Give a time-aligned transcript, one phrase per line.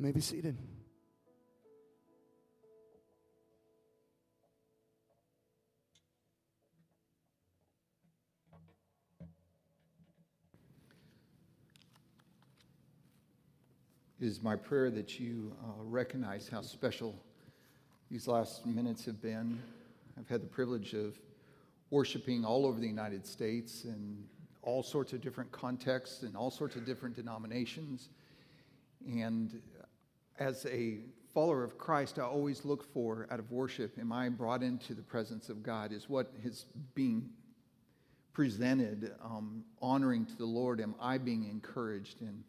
[0.00, 0.56] You may be seated.
[14.18, 17.14] It is my prayer that you uh, recognize how special
[18.10, 19.60] these last minutes have been.
[20.18, 21.18] I've had the privilege of
[21.90, 24.24] worshiping all over the United States in
[24.62, 28.08] all sorts of different contexts and all sorts of different denominations.
[29.06, 29.60] And
[30.40, 30.98] as a
[31.32, 35.02] follower of Christ, I always look for out of worship, am I brought into the
[35.02, 35.92] presence of God?
[35.92, 37.28] Is what is being
[38.32, 40.80] presented um, honoring to the Lord?
[40.80, 42.22] Am I being encouraged?
[42.22, 42.42] And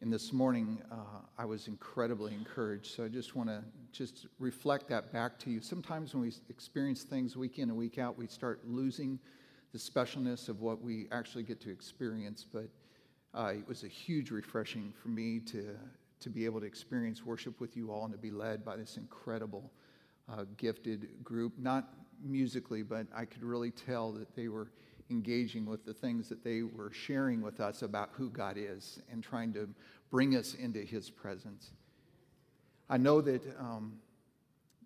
[0.00, 2.94] and this morning, uh, I was incredibly encouraged.
[2.94, 5.60] So I just want to just reflect that back to you.
[5.60, 9.18] Sometimes when we experience things week in and week out, we start losing
[9.72, 12.46] the specialness of what we actually get to experience.
[12.50, 12.68] But
[13.34, 15.76] uh, it was a huge refreshing for me to,
[16.20, 18.96] to be able to experience worship with you all and to be led by this
[18.96, 19.70] incredible,
[20.32, 21.52] uh, gifted group.
[21.58, 21.88] Not
[22.24, 24.70] musically, but I could really tell that they were
[25.10, 29.22] engaging with the things that they were sharing with us about who God is and
[29.22, 29.68] trying to
[30.10, 31.70] bring us into His presence.
[32.90, 33.94] I know that um,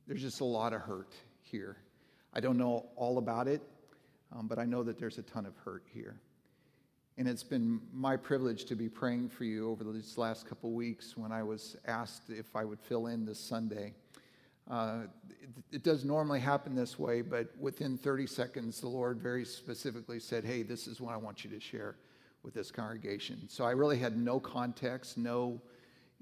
[0.07, 1.77] there's just a lot of hurt here.
[2.35, 3.63] I don't know all about it,
[4.35, 6.17] um, but I know that there's a ton of hurt here.
[7.19, 11.17] And it's been my privilege to be praying for you over these last couple weeks
[11.17, 13.93] when I was asked if I would fill in this Sunday.
[14.71, 19.45] Uh, it, it, does normally happen this way, but within 30 seconds, the Lord very
[19.45, 21.97] specifically said, Hey, this is what I want you to share
[22.43, 23.49] with this congregation.
[23.49, 25.61] So I really had no context, no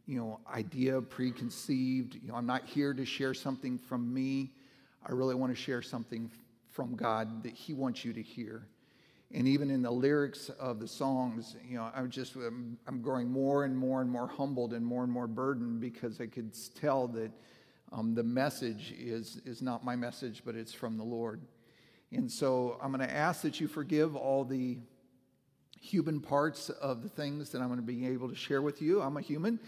[0.07, 2.17] you know, idea preconceived.
[2.17, 4.51] You know, I'm not here to share something from me.
[5.07, 6.31] I really want to share something
[6.71, 8.67] from God that He wants you to hear.
[9.33, 13.31] And even in the lyrics of the songs, you know, I'm just I'm, I'm growing
[13.31, 17.07] more and more and more humbled and more and more burdened because I could tell
[17.09, 17.31] that
[17.93, 21.41] um, the message is, is not my message, but it's from the Lord.
[22.13, 24.79] And so I'm going to ask that you forgive all the
[25.81, 29.01] human parts of the things that I'm going to be able to share with you.
[29.01, 29.59] I'm a human,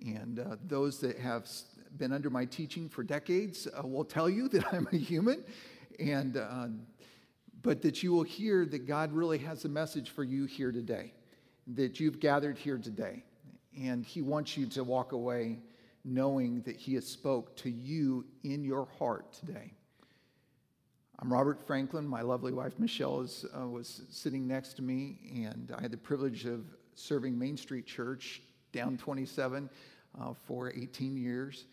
[0.00, 1.48] and uh, those that have
[1.96, 5.44] been under my teaching for decades uh, will tell you that I'm a human,
[5.98, 6.68] and uh,
[7.62, 11.12] but that you will hear that God really has a message for you here today,
[11.68, 13.24] that you've gathered here today,
[13.78, 15.58] and He wants you to walk away
[16.04, 19.72] knowing that He has spoke to you in your heart today.
[21.20, 22.06] I'm Robert Franklin.
[22.06, 25.96] My lovely wife Michelle is, uh, was sitting next to me, and I had the
[25.96, 26.64] privilege of
[26.94, 28.40] serving Main Street Church
[28.72, 29.68] down 27
[30.20, 31.64] uh, for 18 years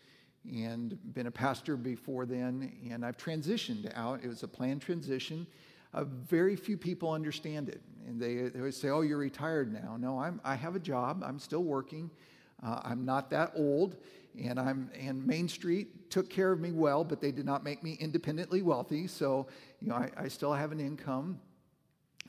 [0.44, 2.72] and been a pastor before then.
[2.90, 4.20] And I've transitioned out.
[4.22, 5.46] It was a planned transition.
[5.94, 7.80] Uh, very few people understand it.
[8.06, 9.96] And they, they say, Oh, you're retired now.
[9.96, 12.10] No, I'm, I have a job, I'm still working.
[12.62, 13.96] Uh, I'm not that old
[14.42, 17.82] and I'm and Main Street took care of me well, but they did not make
[17.82, 19.06] me independently wealthy.
[19.06, 19.46] So
[19.80, 21.40] you know, I, I still have an income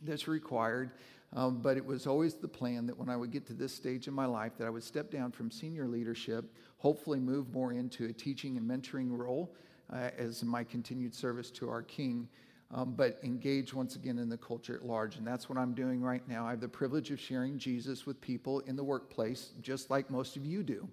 [0.01, 0.91] that's required.
[1.33, 4.07] Um, but it was always the plan that when I would get to this stage
[4.07, 6.45] in my life, that I would step down from senior leadership,
[6.77, 9.53] hopefully move more into a teaching and mentoring role
[9.91, 12.29] uh, as my continued service to our King.
[12.69, 15.15] Um, but engage once again in the culture at large.
[15.15, 16.45] And that's what I'm doing right now.
[16.45, 20.35] I have the privilege of sharing Jesus with people in the workplace, just like most
[20.35, 20.87] of you do.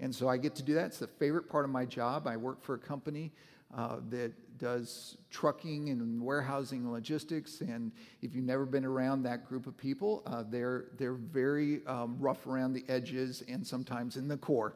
[0.00, 0.86] And so I get to do that.
[0.86, 2.26] It's the favorite part of my job.
[2.26, 3.32] I work for a company
[3.76, 7.60] uh, that does trucking and warehousing and logistics.
[7.60, 7.92] And
[8.22, 12.46] if you've never been around that group of people, uh, they're, they're very um, rough
[12.46, 14.74] around the edges and sometimes in the core.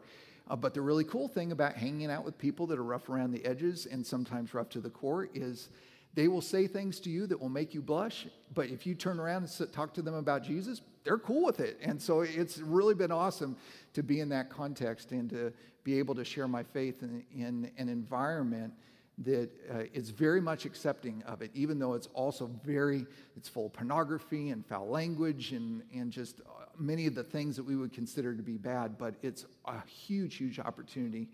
[0.49, 3.31] Uh, but the really cool thing about hanging out with people that are rough around
[3.31, 5.69] the edges and sometimes rough to the core is
[6.15, 8.27] they will say things to you that will make you blush.
[8.55, 11.79] But if you turn around and talk to them about Jesus, they're cool with it.
[11.83, 13.57] And so it's really been awesome
[13.95, 15.53] to be in that context and to
[15.83, 18.73] be able to share my faith in, in an environment
[19.19, 23.67] that uh, is very much accepting of it, even though it's also very, it's full
[23.67, 27.77] of pornography and foul language and, and just uh, many of the things that we
[27.77, 28.99] would consider to be bad.
[28.99, 31.29] But it's a huge, huge opportunity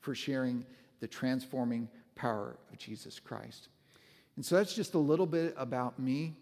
[0.00, 0.64] for sharing
[1.00, 3.68] the transforming power of Jesus Christ.
[4.36, 6.34] And so that's just a little bit about me.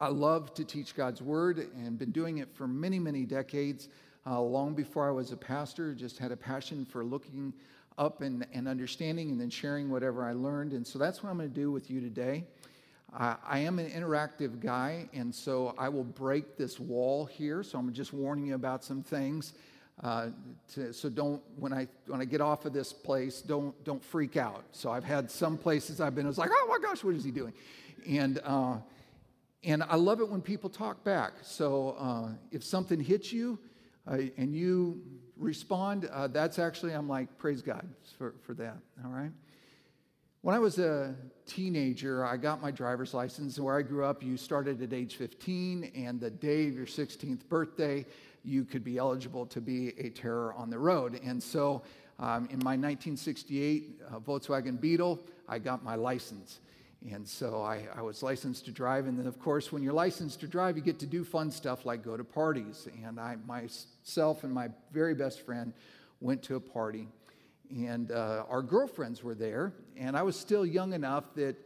[0.00, 3.88] I love to teach God's word and been doing it for many, many decades.
[4.26, 7.52] Uh, long before I was a pastor, just had a passion for looking
[7.98, 10.72] up and, and understanding and then sharing whatever I learned.
[10.72, 12.44] And so that's what I'm going to do with you today.
[13.16, 17.62] Uh, I am an interactive guy, and so I will break this wall here.
[17.62, 19.54] So I'm just warning you about some things.
[20.02, 20.28] Uh,
[20.74, 24.36] to, so don't when I when I get off of this place, don't don't freak
[24.36, 24.64] out.
[24.72, 26.26] So I've had some places I've been.
[26.26, 27.52] It's like, oh my gosh, what is he doing?
[28.06, 28.78] And uh,
[29.64, 31.32] and I love it when people talk back.
[31.42, 33.58] So uh, if something hits you
[34.06, 35.00] uh, and you
[35.38, 37.88] respond, uh, that's actually, I'm like, praise God
[38.18, 39.32] for, for that, all right?
[40.42, 41.14] When I was a
[41.46, 43.58] teenager, I got my driver's license.
[43.58, 47.48] Where I grew up, you started at age 15, and the day of your 16th
[47.48, 48.04] birthday,
[48.44, 51.20] you could be eligible to be a terror on the road.
[51.24, 51.82] And so
[52.18, 56.60] um, in my 1968 uh, Volkswagen Beetle, I got my license.
[57.10, 59.06] And so I, I, was licensed to drive.
[59.06, 61.84] And then, of course, when you're licensed to drive, you get to do fun stuff
[61.84, 62.88] like go to parties.
[63.04, 65.74] And I, myself and my very best friend
[66.20, 67.08] went to a party.
[67.70, 69.74] And uh, our girlfriends were there.
[69.98, 71.56] And I was still young enough that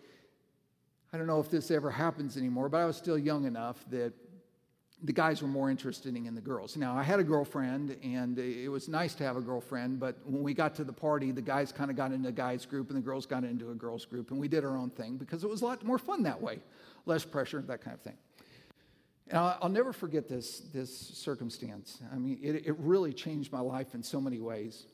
[1.12, 4.12] I don't know if this ever happens anymore, but I was still young enough that
[5.02, 6.76] the guys were more interested in the girls.
[6.76, 10.42] Now, I had a girlfriend, and it was nice to have a girlfriend, but when
[10.42, 12.98] we got to the party, the guys kind of got into a guys' group, and
[12.98, 15.50] the girls got into a girls' group, and we did our own thing because it
[15.50, 16.58] was a lot more fun that way.
[17.06, 18.16] Less pressure, that kind of thing.
[19.28, 22.00] And I'll never forget this, this circumstance.
[22.12, 24.86] I mean, it, it really changed my life in so many ways.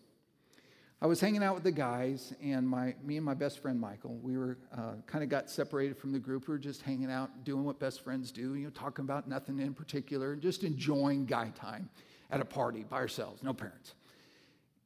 [1.05, 4.19] I was hanging out with the guys, and my, me and my best friend Michael,
[4.23, 6.49] we were uh, kind of got separated from the group.
[6.49, 9.59] We were just hanging out, doing what best friends do, you know, talking about nothing
[9.59, 11.91] in particular, just enjoying guy time
[12.31, 13.93] at a party by ourselves, no parents.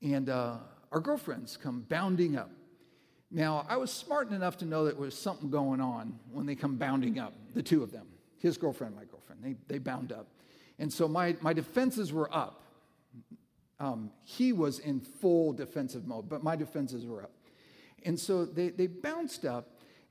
[0.03, 0.57] And uh,
[0.91, 2.51] our girlfriends come bounding up.
[3.31, 6.57] Now, I was smart enough to know that there was something going on when they
[6.57, 8.09] come bounding up, the two of them,
[8.41, 9.45] his girlfriend, my girlfriend.
[9.45, 10.27] They, they bound up.
[10.81, 12.65] And so my, my defenses were up.
[13.81, 17.31] Um, he was in full defensive mode, but my defenses were up.
[18.05, 19.69] And so they, they bounced up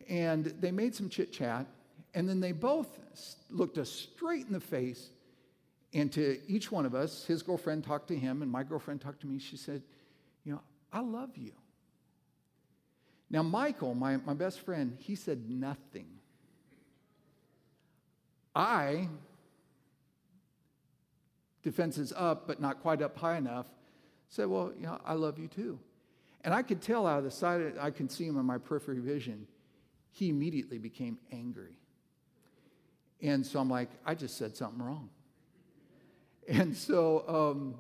[0.10, 1.66] and they made some chit chat,
[2.14, 2.88] and then they both
[3.50, 5.10] looked us straight in the face.
[5.94, 9.22] And to each one of us, his girlfriend talked to him, and my girlfriend talked
[9.22, 9.40] to me.
[9.40, 9.82] She said,
[10.46, 10.62] You know,
[10.94, 11.52] I love you.
[13.30, 16.08] Now, Michael, my, my best friend, he said nothing.
[18.56, 19.10] I
[21.68, 23.68] defenses up, but not quite up high enough,
[24.30, 25.78] said, Well, you know, I love you too.
[26.46, 28.58] And I could tell out of the side, of, I can see him in my
[28.58, 29.48] periphery vision,
[30.12, 31.78] he immediately became angry.
[33.22, 35.10] And so I'm like, I just said something wrong.
[36.48, 37.76] And so um,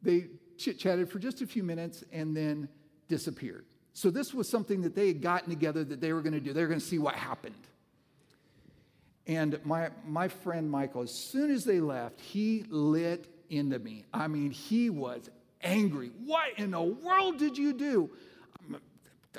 [0.00, 2.68] they chit chatted for just a few minutes and then
[3.08, 3.66] disappeared.
[3.92, 6.54] So this was something that they had gotten together that they were going to do.
[6.54, 7.54] They were going to see what happened.
[9.28, 14.06] And my, my friend Michael, as soon as they left, he lit into me.
[14.12, 15.28] I mean, he was
[15.62, 16.10] angry.
[16.24, 18.10] What in the world did you do?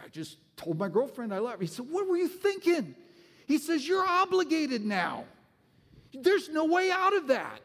[0.02, 1.62] I just told my girlfriend I love her.
[1.62, 2.96] He said, What were you thinking?
[3.48, 5.26] He says, You're obligated now.
[6.14, 7.60] There's no way out of that.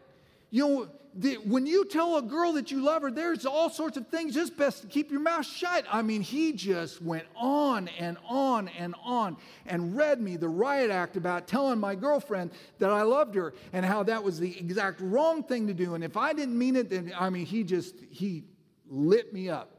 [0.50, 3.96] You know, the, when you tell a girl that you love her, there's all sorts
[3.96, 4.34] of things.
[4.34, 5.84] Just best to keep your mouth shut.
[5.90, 10.90] I mean, he just went on and on and on and read me the riot
[10.90, 15.00] act about telling my girlfriend that I loved her and how that was the exact
[15.00, 15.94] wrong thing to do.
[15.94, 18.44] And if I didn't mean it, then I mean, he just he
[18.88, 19.70] lit me up.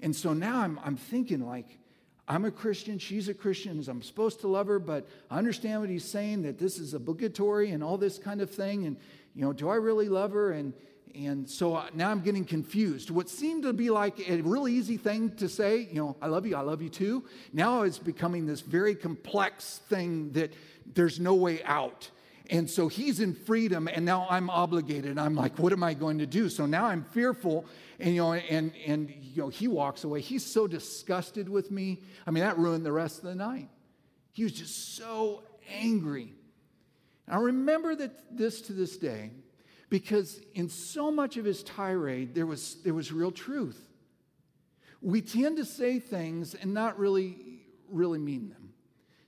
[0.00, 1.78] And so now I'm, I'm thinking like,
[2.28, 5.90] I'm a Christian, she's a Christian, I'm supposed to love her, but I understand what
[5.90, 8.84] he's saying that this is obligatory and all this kind of thing.
[8.84, 8.96] And
[9.36, 10.52] you know, do I really love her?
[10.52, 10.72] And,
[11.14, 13.10] and so now I'm getting confused.
[13.10, 16.46] What seemed to be like a really easy thing to say, you know, I love
[16.46, 20.54] you, I love you too, now it's becoming this very complex thing that
[20.94, 22.10] there's no way out.
[22.48, 25.18] And so he's in freedom, and now I'm obligated.
[25.18, 26.48] I'm like, what am I going to do?
[26.48, 27.66] So now I'm fearful,
[27.98, 30.20] and you know, and and you know, he walks away.
[30.20, 32.02] He's so disgusted with me.
[32.24, 33.68] I mean, that ruined the rest of the night.
[34.30, 36.34] He was just so angry.
[37.28, 39.30] I remember that this to this day
[39.88, 43.80] because in so much of his tirade, there was, there was real truth.
[45.00, 48.72] We tend to say things and not really, really mean them.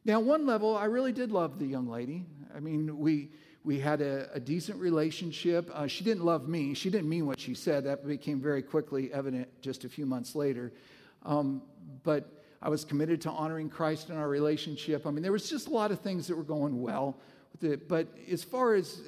[0.04, 2.24] Now, one level, I really did love the young lady.
[2.54, 3.30] I mean, we,
[3.62, 5.70] we had a, a decent relationship.
[5.72, 6.74] Uh, she didn't love me.
[6.74, 7.84] She didn't mean what she said.
[7.84, 10.72] That became very quickly evident just a few months later.
[11.24, 11.62] Um,
[12.02, 15.06] but I was committed to honoring Christ in our relationship.
[15.06, 17.18] I mean, there was just a lot of things that were going well
[17.88, 19.00] but as far as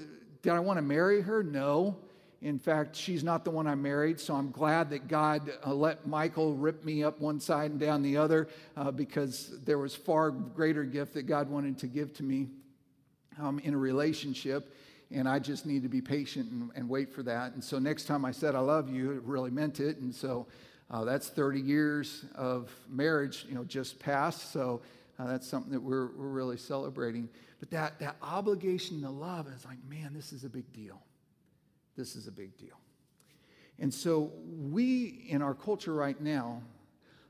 [0.42, 1.42] did I want to marry her?
[1.42, 1.97] No.
[2.42, 6.07] In fact, she's not the one I married, so I'm glad that God uh, let
[6.07, 10.30] Michael rip me up one side and down the other uh, because there was far
[10.30, 12.49] greater gift that God wanted to give to me
[13.38, 14.75] um, in a relationship,
[15.11, 17.52] and I just need to be patient and, and, wait for that.
[17.52, 20.47] And so next time I said I love you, it really meant it, and so
[20.90, 24.50] uh, that's 30 years of marriage, you know, just passed.
[24.50, 24.80] So
[25.19, 27.28] uh, that's something that we're, we're really celebrating.
[27.61, 31.00] But that, that obligation to love is like, man, this is a big deal.
[31.97, 32.81] This is a big deal.
[33.79, 36.62] And so we, in our culture right now,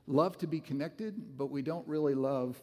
[0.07, 2.61] love to be connected, but we don't really love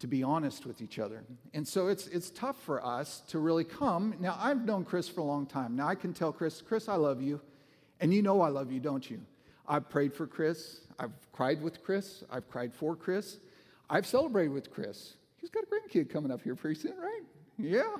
[0.00, 1.22] to be honest with each other.
[1.52, 4.14] And so it's, it's tough for us to really come.
[4.18, 5.76] Now, I've known Chris for a long time.
[5.76, 7.40] Now, I can tell Chris, Chris, I love you.
[8.00, 9.20] And you know I love you, don't you?
[9.68, 10.80] I've prayed for Chris.
[10.98, 12.24] I've cried with Chris.
[12.30, 13.36] I've cried for Chris.
[13.90, 15.14] I've celebrated with Chris.
[15.40, 17.22] He's got a grandkid coming up here pretty soon, right?
[17.58, 17.96] Yeah.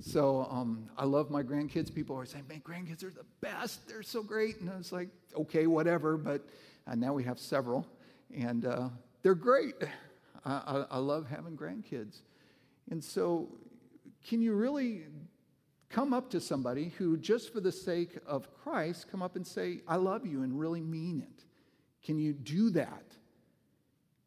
[0.00, 1.92] So um, I love my grandkids.
[1.92, 3.88] People always say, man, grandkids are the best.
[3.88, 4.60] They're so great.
[4.60, 6.16] And I was like, okay, whatever.
[6.16, 6.46] But
[6.86, 7.86] uh, now we have several,
[8.34, 8.88] and uh,
[9.22, 9.74] they're great.
[10.44, 12.20] I, I, I love having grandkids.
[12.90, 13.48] And so,
[14.26, 15.04] can you really
[15.90, 19.80] come up to somebody who, just for the sake of Christ, come up and say,
[19.86, 21.44] I love you, and really mean it?
[22.04, 23.04] Can you do that?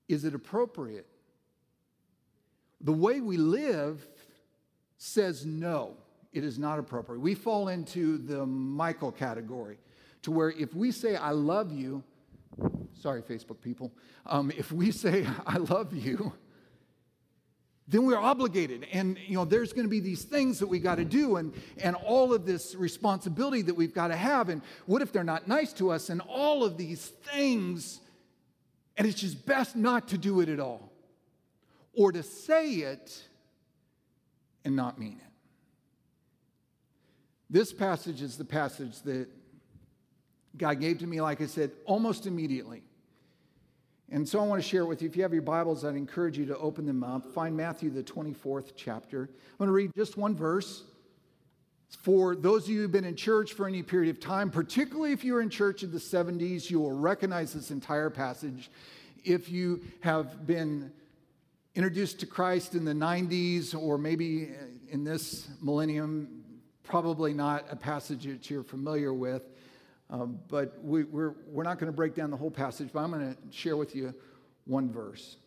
[0.07, 1.07] Is it appropriate?
[2.83, 4.07] The way we live
[4.97, 5.97] says no,
[6.33, 7.19] it is not appropriate.
[7.19, 9.77] We fall into the Michael category,
[10.23, 12.03] to where if we say, I love you,
[12.93, 13.91] sorry, Facebook people,
[14.25, 16.33] um, if we say, I love you,
[17.87, 18.87] then we're obligated.
[18.93, 21.53] And you know there's going to be these things that we got to do and
[21.83, 24.49] and all of this responsibility that we've got to have.
[24.49, 27.99] And what if they're not nice to us and all of these things
[28.97, 30.90] and it's just best not to do it at all
[31.93, 33.23] or to say it
[34.65, 35.33] and not mean it
[37.49, 39.27] this passage is the passage that
[40.57, 42.81] god gave to me like i said almost immediately
[44.13, 45.07] and so I want to share it with you.
[45.07, 47.25] If you have your Bibles, I'd encourage you to open them up.
[47.33, 49.21] Find Matthew, the 24th chapter.
[49.21, 50.83] I'm going to read just one verse.
[51.87, 55.23] For those of you who've been in church for any period of time, particularly if
[55.23, 58.69] you were in church in the 70s, you will recognize this entire passage.
[59.23, 60.91] If you have been
[61.73, 64.49] introduced to Christ in the 90s or maybe
[64.89, 66.43] in this millennium,
[66.83, 69.43] probably not a passage that you're familiar with.
[70.09, 73.11] Um, but we, we're, we're not going to break down the whole passage, but I'm
[73.11, 74.13] going to share with you
[74.65, 75.37] one verse.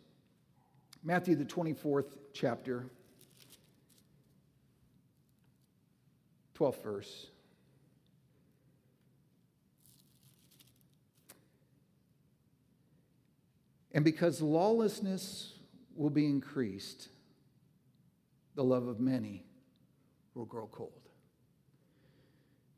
[1.02, 2.86] Matthew, the 24th chapter,
[6.58, 7.26] 12th verse.
[13.92, 15.53] And because lawlessness
[15.96, 17.08] will be increased,
[18.54, 19.44] the love of many
[20.34, 20.92] will grow cold.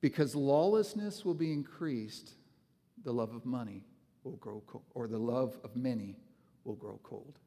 [0.01, 2.33] Because lawlessness will be increased,
[3.05, 3.83] the love of money
[4.25, 6.17] will grow cold, or the love of many
[6.65, 7.39] will grow cold.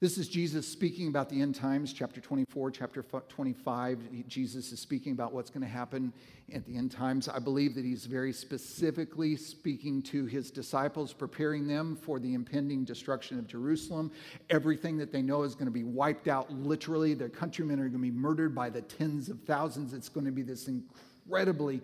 [0.00, 4.26] This is Jesus speaking about the end times, chapter 24, chapter 25.
[4.26, 6.10] Jesus is speaking about what's going to happen
[6.54, 7.28] at the end times.
[7.28, 12.82] I believe that he's very specifically speaking to his disciples, preparing them for the impending
[12.82, 14.10] destruction of Jerusalem.
[14.48, 17.12] Everything that they know is going to be wiped out literally.
[17.12, 19.92] Their countrymen are going to be murdered by the tens of thousands.
[19.92, 21.82] It's going to be this incredibly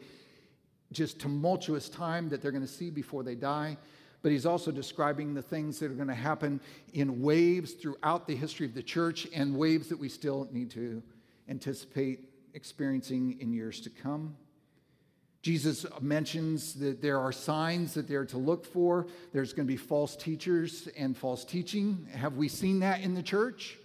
[0.90, 3.76] just tumultuous time that they're going to see before they die
[4.26, 6.61] but he's also describing the things that are going to happen
[6.95, 11.00] in waves throughout the history of the church and waves that we still need to
[11.49, 14.35] anticipate experiencing in years to come.
[15.42, 19.06] Jesus mentions that there are signs that they're to look for.
[19.33, 22.09] There's going to be false teachers and false teaching.
[22.12, 23.78] Have we seen that in the church?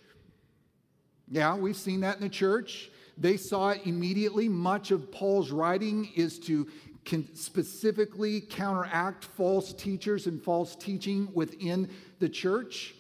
[1.30, 2.90] Yeah, we've seen that in the church.
[3.16, 4.50] They saw it immediately.
[4.50, 6.68] Much of Paul's writing is to
[7.05, 11.89] can specifically counteract false teachers and false teaching within
[12.20, 12.96] the church,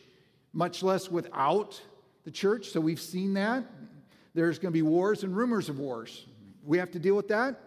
[0.53, 1.79] much less without
[2.23, 2.69] the church.
[2.69, 3.63] So we've seen that.
[4.33, 6.25] There's going to be wars and rumors of wars.
[6.63, 7.59] We have to deal with that.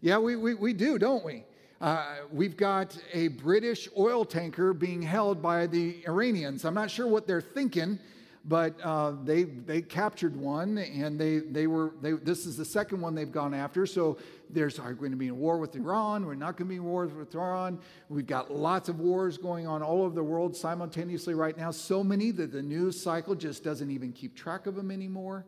[0.00, 1.44] Yeah, we, we, we do, don't we?
[1.80, 6.64] Uh, we've got a British oil tanker being held by the Iranians.
[6.64, 7.98] I'm not sure what they're thinking
[8.48, 13.00] but uh, they they captured one, and they they were they, this is the second
[13.00, 13.86] one they've gone after.
[13.86, 16.24] So there's are going to be in war with Iran.
[16.24, 17.80] We're not going to be in war with Iran.
[18.08, 21.72] We've got lots of wars going on all over the world simultaneously right now.
[21.72, 25.44] So many that the news cycle just doesn't even keep track of them anymore.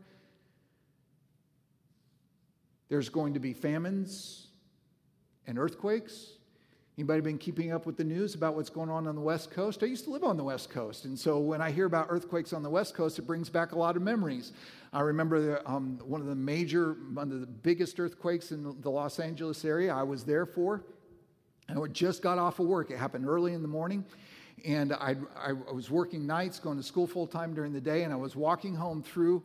[2.89, 4.49] There's going to be famines
[5.47, 6.38] and earthquakes.
[6.99, 9.85] Anybody been keeping up with the news about what's going on on the West Coast?
[9.85, 12.53] I used to live on the West Coast, and so when I hear about earthquakes
[12.53, 14.51] on the West Coast, it brings back a lot of memories.
[14.93, 18.91] I remember the, um, one of the major, one of the biggest earthquakes in the
[18.91, 19.95] Los Angeles area.
[19.95, 20.83] I was there for.
[21.69, 22.91] and I just got off of work.
[22.91, 24.05] It happened early in the morning,
[24.67, 28.13] and I, I was working nights, going to school full time during the day, and
[28.13, 29.45] I was walking home through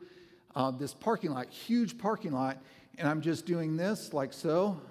[0.55, 2.57] uh, this parking lot, huge parking lot,
[2.97, 4.81] and I'm just doing this like so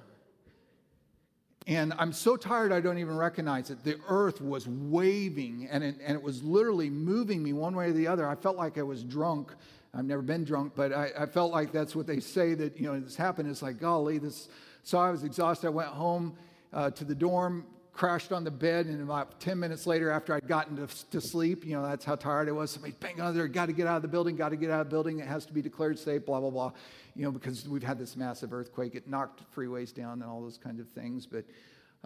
[1.66, 3.84] and I'm so tired I don't even recognize it.
[3.84, 7.92] The earth was waving and it, and it was literally moving me one way or
[7.92, 8.28] the other.
[8.28, 9.52] I felt like I was drunk.
[9.94, 12.86] I've never been drunk, but I, I felt like that's what they say that, you
[12.86, 13.50] know, this happened.
[13.50, 14.48] It's like, golly, this.
[14.82, 15.66] So I was exhausted.
[15.66, 16.34] I went home
[16.72, 20.48] uh, to the dorm, crashed on the bed, and about 10 minutes later, after I'd
[20.48, 22.70] gotten to, to sleep, you know, that's how tired I was.
[22.70, 24.80] Somebody bang on there, got to get out of the building, got to get out
[24.80, 25.20] of the building.
[25.20, 26.72] It has to be declared safe, blah, blah, blah.
[27.14, 28.94] You know, because we've had this massive earthquake.
[28.94, 31.26] It knocked freeways down and all those kinds of things.
[31.26, 31.44] But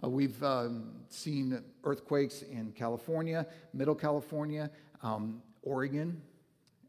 [0.03, 4.69] uh, we've um, seen earthquakes in California, Middle California,
[5.01, 6.21] um, Oregon,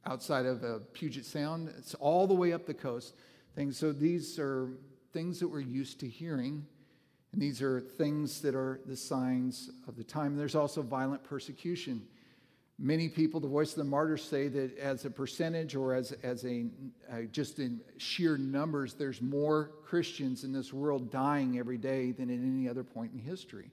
[0.06, 1.72] outside of uh, Puget Sound.
[1.78, 3.14] It's all the way up the coast.
[3.54, 3.76] Things.
[3.76, 4.68] So these are
[5.12, 6.66] things that we're used to hearing
[7.32, 10.37] and these are things that are the signs of the time.
[10.37, 12.02] There's also violent persecution.
[12.78, 16.44] Many people, the voice of the martyrs, say that as a percentage or as, as
[16.44, 16.66] a
[17.11, 22.30] uh, just in sheer numbers, there's more Christians in this world dying every day than
[22.30, 23.70] at any other point in history.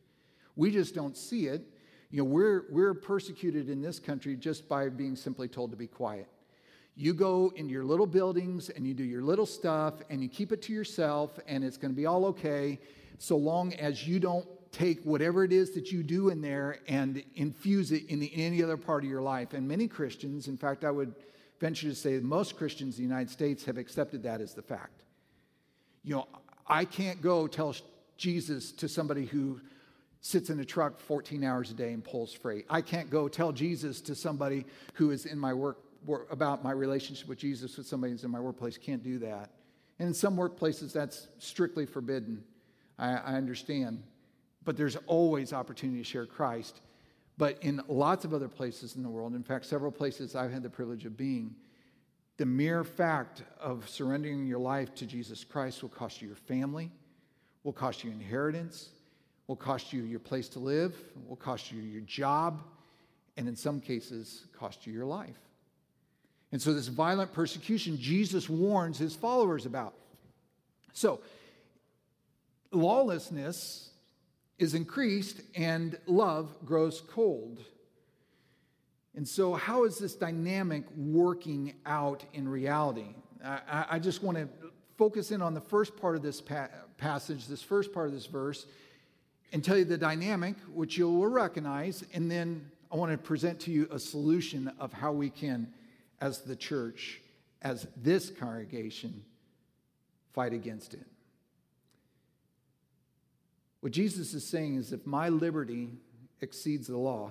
[0.56, 1.66] We just don't see it.
[2.10, 5.88] You know, we're, we're persecuted in this country just by being simply told to be
[5.88, 6.28] quiet.
[6.96, 10.52] You go in your little buildings and you do your little stuff and you keep
[10.52, 12.80] it to yourself and it's going to be all okay
[13.18, 17.24] so long as you don't take whatever it is that you do in there and
[17.36, 19.54] infuse it in, the, any other part of your life.
[19.54, 21.16] And many Christians, in fact, I would
[21.60, 25.04] venture to say most Christians in the United States have accepted that as the fact.
[26.04, 26.28] You know,
[26.68, 27.74] I can't go tell
[28.18, 29.62] Jesus to somebody who
[30.20, 32.66] sits in a truck 14 hours a day and pulls freight.
[32.70, 35.80] I can't go tell Jesus to somebody who is in my work
[36.30, 38.78] about my relationship with Jesus with somebody who's in my workplace.
[38.78, 39.52] Can't do that.
[40.00, 42.44] And in some workplaces, that's strictly forbidden.
[42.98, 44.04] I, I understand.
[44.64, 46.82] But there's always opportunity to share Christ.
[47.38, 50.64] But in lots of other places in the world, in fact, several places I've had
[50.64, 51.56] the privilege of being,
[52.38, 56.92] the mere fact of surrendering your life to Jesus Christ will cost you your family,
[57.64, 58.90] will cost you inheritance,
[59.48, 60.96] will cost you your place to live,
[61.28, 62.62] will cost you your job,
[63.38, 65.38] and in some cases, cost you your life.
[66.52, 69.94] And so, this violent persecution, Jesus warns his followers about.
[70.94, 71.20] So,
[72.76, 73.90] lawlessness
[74.58, 77.60] is increased and love grows cold.
[79.16, 83.16] And so, how is this dynamic working out in reality?
[83.44, 84.50] I, I just want to
[84.98, 88.26] focus in on the first part of this pa- passage, this first part of this
[88.26, 88.66] verse,
[89.54, 93.60] and tell you the dynamic, which you will recognize, and then I want to present
[93.62, 95.72] to you a solution of how we can,
[96.20, 97.22] as the church,
[97.62, 99.24] as this congregation,
[100.34, 101.06] fight against it.
[103.86, 105.90] What Jesus is saying is if my liberty
[106.42, 107.30] exceeds the law,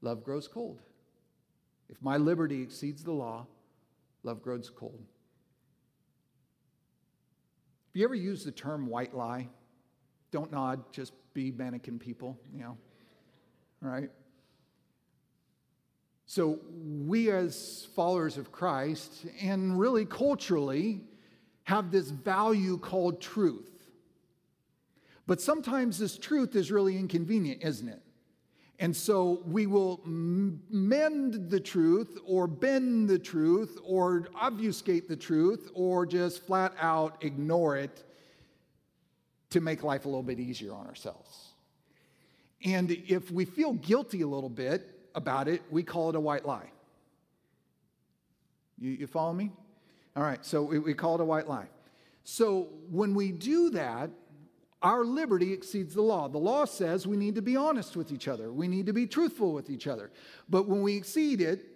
[0.00, 0.80] love grows cold.
[1.88, 3.48] If my liberty exceeds the law,
[4.22, 5.00] love grows cold.
[7.88, 9.48] Have you ever used the term white lie?
[10.30, 12.78] Don't nod, just be mannequin people, you know.
[13.84, 14.10] All right?
[16.26, 16.60] So,
[17.04, 21.00] we as followers of Christ, and really culturally,
[21.64, 23.71] have this value called truth.
[25.32, 28.02] But sometimes this truth is really inconvenient, isn't it?
[28.78, 35.70] And so we will mend the truth or bend the truth or obfuscate the truth
[35.72, 38.04] or just flat out ignore it
[39.48, 41.54] to make life a little bit easier on ourselves.
[42.62, 46.44] And if we feel guilty a little bit about it, we call it a white
[46.44, 46.70] lie.
[48.78, 49.50] You, you follow me?
[50.14, 51.68] All right, so we, we call it a white lie.
[52.22, 54.10] So when we do that,
[54.82, 56.28] our liberty exceeds the law.
[56.28, 59.06] The law says we need to be honest with each other, we need to be
[59.06, 60.10] truthful with each other.
[60.48, 61.66] But when we exceed it,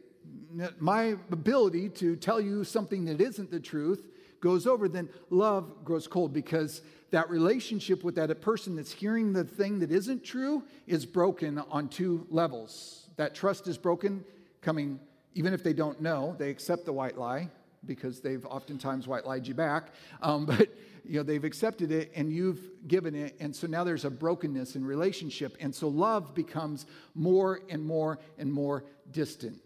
[0.79, 4.09] my ability to tell you something that isn't the truth
[4.41, 9.45] goes over, then love grows cold because that relationship with that person that's hearing the
[9.45, 13.09] thing that isn't true is broken on two levels.
[13.17, 14.25] That trust is broken,
[14.61, 14.99] coming,
[15.35, 17.51] even if they don't know, they accept the white lie
[17.87, 19.93] because they've oftentimes white lied you back.
[20.23, 20.69] Um, but
[21.09, 24.75] you know they've accepted it and you've given it and so now there's a brokenness
[24.77, 29.61] in relationship and so love becomes more and more and more distant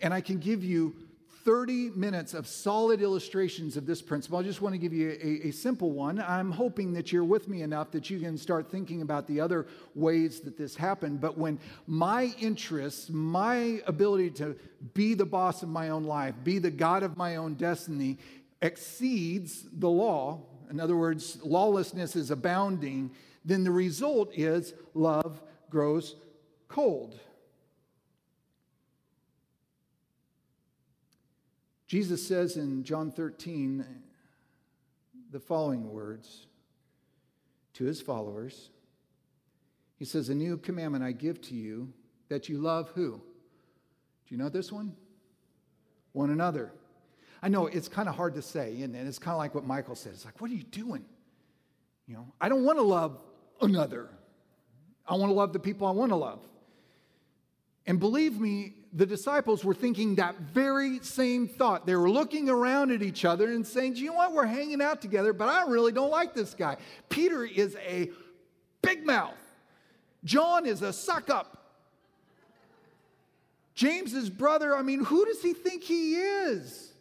[0.00, 0.94] and i can give you
[1.44, 4.38] 30 minutes of solid illustrations of this principle.
[4.38, 6.18] I just want to give you a, a, simple one.
[6.18, 9.66] I'm hoping that you're with me enough that you can start thinking about the other
[9.94, 11.20] ways that this happened.
[11.20, 14.56] But when my interests, my ability to
[14.94, 18.18] be the boss of my own life, be the God of my own destiny,
[18.62, 23.10] exceeds the law, in other words, lawlessness is abounding,
[23.44, 26.16] then the result is love grows
[26.68, 27.20] cold.
[31.86, 33.84] Jesus says in John 13
[35.30, 36.46] the following words
[37.74, 38.70] to his followers.
[39.96, 41.92] He says, A new commandment I give to you
[42.28, 43.12] that you love who?
[43.12, 44.94] Do you know this one?
[46.12, 46.72] One another.
[47.42, 49.94] I know it's kind of hard to say, and it's kind of like what Michael
[49.94, 50.12] said.
[50.14, 51.04] It's like, what are you doing?
[52.06, 53.20] You know, I don't want to love
[53.60, 54.08] another.
[55.06, 56.40] I want to love the people I want to love.
[57.86, 61.84] And believe me, the disciples were thinking that very same thought.
[61.84, 64.32] They were looking around at each other and saying, Do you know what?
[64.32, 66.76] We're hanging out together, but I really don't like this guy.
[67.08, 68.10] Peter is a
[68.82, 69.34] big mouth,
[70.24, 71.50] John is a suck up.
[73.74, 76.93] James's brother, I mean, who does he think he is?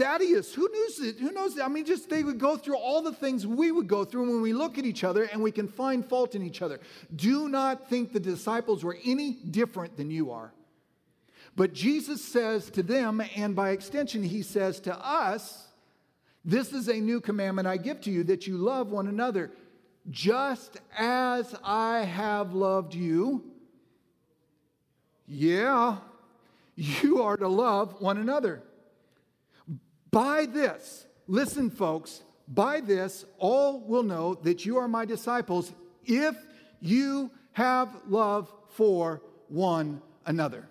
[0.00, 1.18] Thaddeus, who knows it?
[1.18, 1.62] Who knows it?
[1.62, 4.40] I mean, just they would go through all the things we would go through when
[4.40, 6.80] we look at each other and we can find fault in each other.
[7.14, 10.54] Do not think the disciples were any different than you are.
[11.54, 15.68] But Jesus says to them, and by extension, he says to us,
[16.46, 19.50] This is a new commandment I give to you that you love one another.
[20.08, 23.44] Just as I have loved you,
[25.28, 25.98] yeah,
[26.74, 28.62] you are to love one another.
[30.10, 35.72] By this, listen, folks, by this, all will know that you are my disciples
[36.04, 36.36] if
[36.80, 40.68] you have love for one another.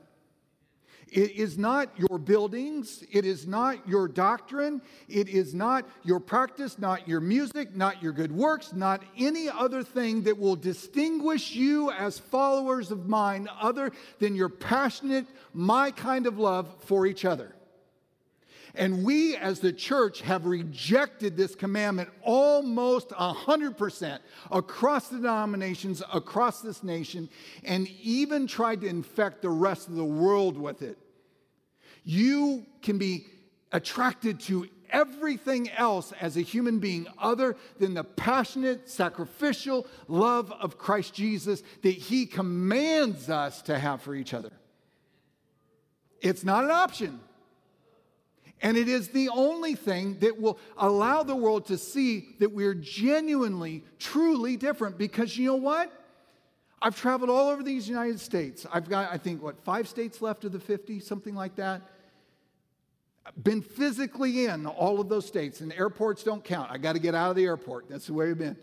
[1.12, 3.04] It is not your buildings.
[3.12, 4.82] It is not your doctrine.
[5.08, 9.82] It is not your practice, not your music, not your good works, not any other
[9.82, 16.28] thing that will distinguish you as followers of mine other than your passionate, my kind
[16.28, 17.56] of love for each other.
[18.76, 24.20] And we as the church have rejected this commandment almost 100%
[24.52, 27.30] across the denominations, across this nation,
[27.64, 30.98] and even tried to infect the rest of the world with it.
[32.04, 33.26] You can be
[33.72, 40.78] attracted to everything else as a human being other than the passionate, sacrificial love of
[40.78, 44.52] Christ Jesus that he commands us to have for each other.
[46.22, 47.20] It's not an option.
[48.62, 52.74] And it is the only thing that will allow the world to see that we're
[52.74, 54.98] genuinely, truly different.
[54.98, 55.92] Because you know what?
[56.82, 58.66] I've traveled all over these United States.
[58.72, 61.82] I've got, I think, what, five states left of the 50, something like that.
[63.42, 66.72] Been physically in all of those states, and airports don't count.
[66.72, 67.90] I got to get out of the airport.
[67.90, 68.58] That's the way I've been.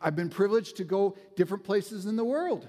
[0.00, 2.66] I've been privileged to go different places in the world.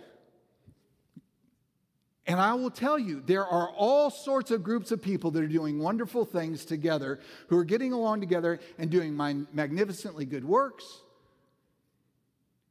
[2.26, 5.48] And I will tell you, there are all sorts of groups of people that are
[5.48, 10.86] doing wonderful things together, who are getting along together and doing magnificently good works,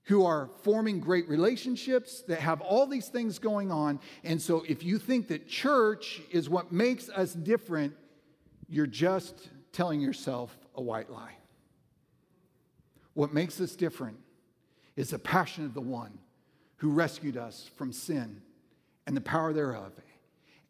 [0.04, 4.00] who are forming great relationships, that have all these things going on.
[4.24, 7.94] And so, if you think that church is what makes us different,
[8.68, 11.36] you're just telling yourself a white lie.
[13.12, 14.16] What makes us different
[14.96, 16.18] is the passion of the one
[16.76, 18.40] who rescued us from sin
[19.06, 19.92] and the power thereof,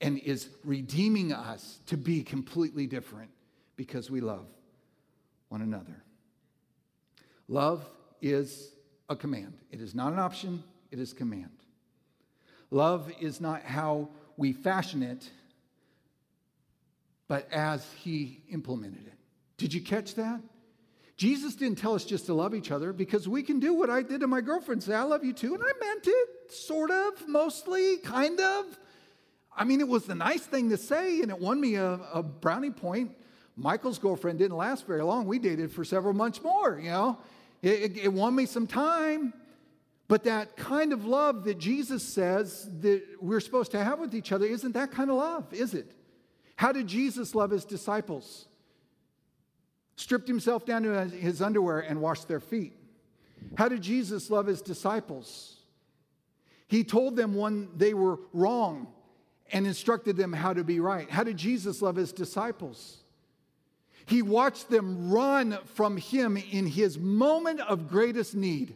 [0.00, 3.30] and is redeeming us to be completely different
[3.76, 4.46] because we love
[5.48, 6.02] one another.
[7.48, 7.88] Love
[8.20, 8.70] is
[9.08, 11.50] a command, it is not an option, it is command.
[12.70, 15.28] Love is not how we fashion it,
[17.28, 19.18] but as He implemented it.
[19.58, 20.40] Did you catch that?
[21.16, 24.02] Jesus didn't tell us just to love each other because we can do what I
[24.02, 25.54] did to my girlfriend say, I love you too.
[25.54, 28.66] And I meant it, sort of, mostly, kind of.
[29.54, 32.22] I mean, it was the nice thing to say, and it won me a, a
[32.22, 33.12] brownie point.
[33.56, 35.26] Michael's girlfriend didn't last very long.
[35.26, 37.18] We dated for several months more, you know.
[37.60, 39.34] It, it, it won me some time.
[40.08, 44.32] But that kind of love that Jesus says that we're supposed to have with each
[44.32, 45.92] other isn't that kind of love, is it?
[46.56, 48.46] How did Jesus love his disciples?
[49.96, 52.74] stripped himself down to his underwear and washed their feet.
[53.56, 55.56] How did Jesus love his disciples?
[56.72, 58.86] He told them when they were wrong
[59.52, 61.10] and instructed them how to be right.
[61.10, 62.96] How did Jesus love his disciples?
[64.06, 68.74] He watched them run from him in his moment of greatest need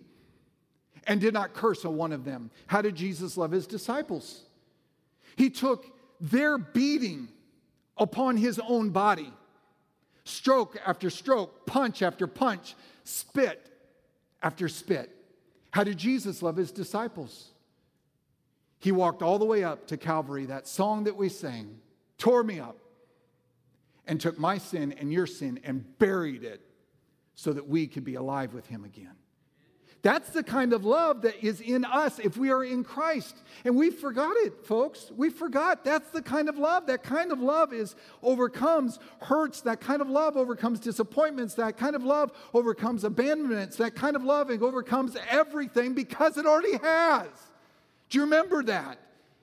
[1.06, 2.50] and did not curse a one of them.
[2.66, 4.42] How did Jesus love his disciples?
[5.34, 5.86] He took
[6.20, 7.28] their beating
[7.96, 9.32] upon his own body
[10.24, 13.70] stroke after stroke, punch after punch, spit
[14.42, 15.10] after spit.
[15.70, 17.52] How did Jesus love his disciples?
[18.86, 21.80] He walked all the way up to Calvary, that song that we sang,
[22.18, 22.78] tore me up,
[24.06, 26.60] and took my sin and your sin and buried it
[27.34, 29.16] so that we could be alive with him again.
[30.02, 33.34] That's the kind of love that is in us if we are in Christ.
[33.64, 35.10] And we forgot it, folks.
[35.16, 35.82] We forgot.
[35.84, 36.86] That's the kind of love.
[36.86, 39.62] That kind of love is overcomes hurts.
[39.62, 41.54] That kind of love overcomes disappointments.
[41.54, 43.78] That kind of love overcomes abandonments.
[43.78, 47.26] That kind of love overcomes everything because it already has.
[48.08, 48.98] Do you remember that?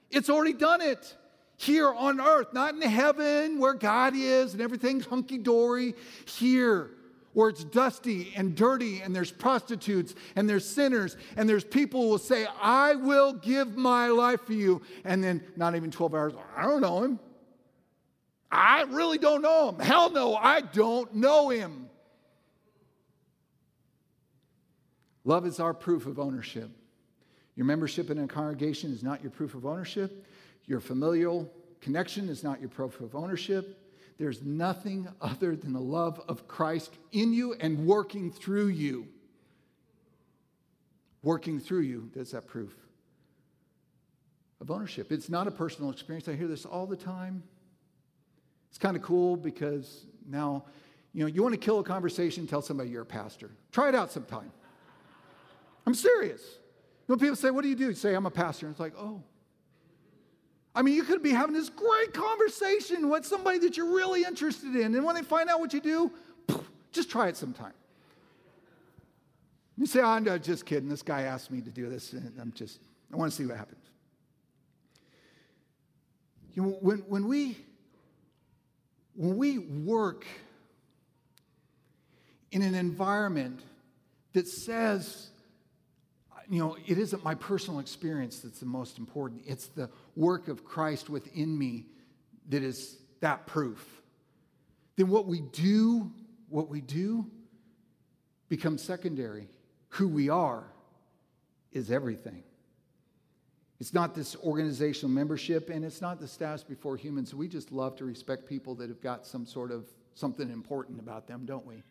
[0.09, 1.15] It's already done it
[1.57, 5.95] here on earth, not in heaven where God is and everything's hunky dory.
[6.25, 6.91] Here,
[7.33, 12.09] where it's dusty and dirty and there's prostitutes and there's sinners and there's people who
[12.09, 14.81] will say, I will give my life for you.
[15.03, 17.19] And then not even 12 hours, I don't know him.
[18.51, 19.79] I really don't know him.
[19.79, 21.89] Hell no, I don't know him.
[25.25, 26.69] Love is our proof of ownership.
[27.55, 30.25] Your membership in a congregation is not your proof of ownership.
[30.65, 33.79] Your familial connection is not your proof of ownership.
[34.17, 39.07] There's nothing other than the love of Christ in you and working through you.
[41.21, 42.73] Working through you, that's that proof
[44.59, 45.11] of ownership.
[45.11, 46.27] It's not a personal experience.
[46.27, 47.43] I hear this all the time.
[48.69, 50.65] It's kind of cool because now,
[51.13, 53.51] you know, you want to kill a conversation, tell somebody you're a pastor.
[53.71, 54.51] Try it out sometime.
[55.85, 56.41] I'm serious.
[57.07, 57.87] Know, people say, What do you do?
[57.87, 58.65] You say, I'm a pastor.
[58.65, 59.21] And it's like, Oh.
[60.75, 64.75] I mean, you could be having this great conversation with somebody that you're really interested
[64.75, 64.95] in.
[64.95, 66.11] And when they find out what you do,
[66.91, 67.73] just try it sometime.
[69.77, 70.89] You say, ah, I'm just kidding.
[70.89, 72.79] This guy asked me to do this, and I'm just,
[73.11, 73.83] I want to see what happens.
[76.53, 77.57] You know, when, when, we,
[79.15, 80.25] when we work
[82.51, 83.61] in an environment
[84.33, 85.29] that says
[86.49, 89.41] you know, it isn't my personal experience that's the most important.
[89.45, 91.85] It's the work of Christ within me
[92.49, 94.01] that is that proof.
[94.95, 96.11] Then what we do,
[96.49, 97.25] what we do
[98.49, 99.47] becomes secondary.
[99.89, 100.65] Who we are
[101.71, 102.43] is everything.
[103.79, 107.33] It's not this organizational membership and it's not the status before humans.
[107.33, 111.27] We just love to respect people that have got some sort of something important about
[111.27, 111.83] them, don't we?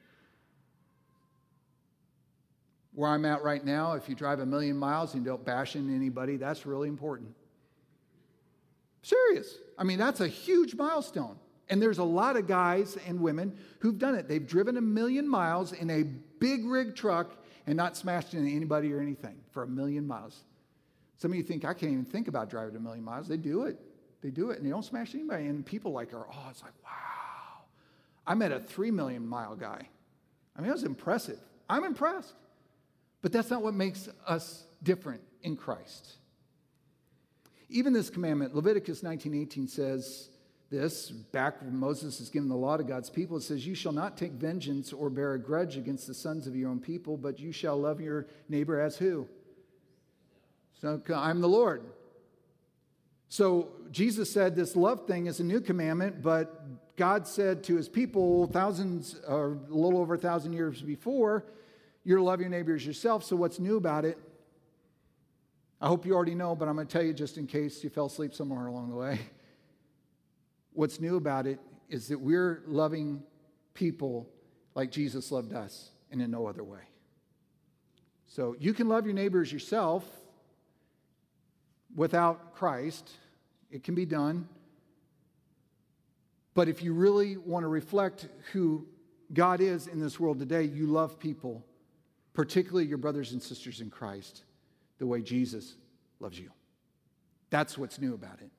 [2.94, 5.94] Where I'm at right now, if you drive a million miles and don't bash into
[5.94, 7.34] anybody, that's really important.
[9.02, 9.56] Serious.
[9.78, 11.36] I mean, that's a huge milestone.
[11.68, 14.28] And there's a lot of guys and women who've done it.
[14.28, 17.34] They've driven a million miles in a big rig truck
[17.66, 20.44] and not smashed into anybody or anything for a million miles.
[21.16, 23.28] Some of you think, I can't even think about driving a million miles.
[23.28, 23.78] They do it.
[24.22, 25.46] They do it and they don't smash anybody.
[25.46, 27.62] And people like are, oh, it's like, wow.
[28.26, 29.88] I met a three million mile guy.
[30.56, 31.38] I mean, that was impressive.
[31.68, 32.34] I'm impressed.
[33.22, 36.16] But that's not what makes us different in Christ.
[37.68, 40.28] Even this commandment, Leviticus 19:18 says
[40.72, 43.92] this, back when Moses is given the law to God's people, it says, You shall
[43.92, 47.38] not take vengeance or bear a grudge against the sons of your own people, but
[47.38, 49.28] you shall love your neighbor as who?
[50.80, 51.84] So I'm the Lord.
[53.28, 57.88] So Jesus said this love thing is a new commandment, but God said to his
[57.88, 61.44] people thousands or a little over a thousand years before,
[62.04, 63.24] you're love your neighbors yourself.
[63.24, 64.18] So, what's new about it?
[65.80, 67.90] I hope you already know, but I'm going to tell you just in case you
[67.90, 69.20] fell asleep somewhere along the way.
[70.74, 73.22] What's new about it is that we're loving
[73.74, 74.28] people
[74.74, 76.82] like Jesus loved us and in no other way.
[78.26, 80.04] So, you can love your neighbors yourself
[81.94, 83.10] without Christ,
[83.70, 84.48] it can be done.
[86.54, 88.86] But if you really want to reflect who
[89.32, 91.64] God is in this world today, you love people
[92.34, 94.44] particularly your brothers and sisters in Christ,
[94.98, 95.74] the way Jesus
[96.20, 96.50] loves you.
[97.50, 98.50] That's what's new about it.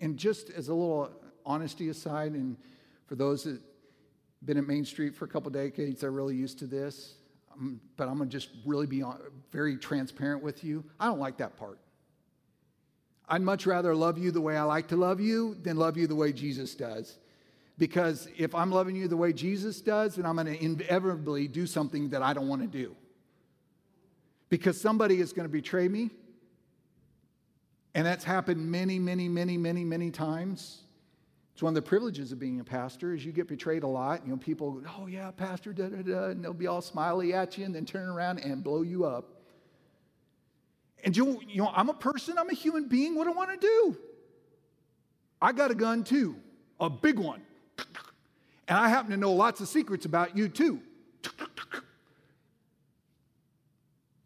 [0.00, 1.10] And just as a little
[1.44, 2.56] honesty aside, and
[3.06, 3.60] for those that have
[4.44, 7.14] been at Main Street for a couple decades, they're really used to this.
[7.52, 9.02] Um, but I'm going to just really be
[9.50, 10.84] very transparent with you.
[11.00, 11.78] I don't like that part.
[13.28, 16.06] I'd much rather love you the way I like to love you than love you
[16.06, 17.18] the way Jesus does.
[17.78, 21.66] Because if I'm loving you the way Jesus does, then I'm going to inevitably do
[21.66, 22.96] something that I don't want to do.
[24.48, 26.10] Because somebody is going to betray me.
[27.94, 30.82] And that's happened many, many, many, many, many times.
[31.52, 34.22] It's one of the privileges of being a pastor is you get betrayed a lot.
[34.24, 37.56] You know, people, oh yeah, pastor, da da da, and they'll be all smiley at
[37.56, 39.40] you and then turn around and blow you up.
[41.02, 43.14] And you, you know, I'm a person, I'm a human being.
[43.14, 43.96] What do I want to do?
[45.40, 46.36] I got a gun too,
[46.78, 47.40] a big one.
[48.68, 50.80] And I happen to know lots of secrets about you too.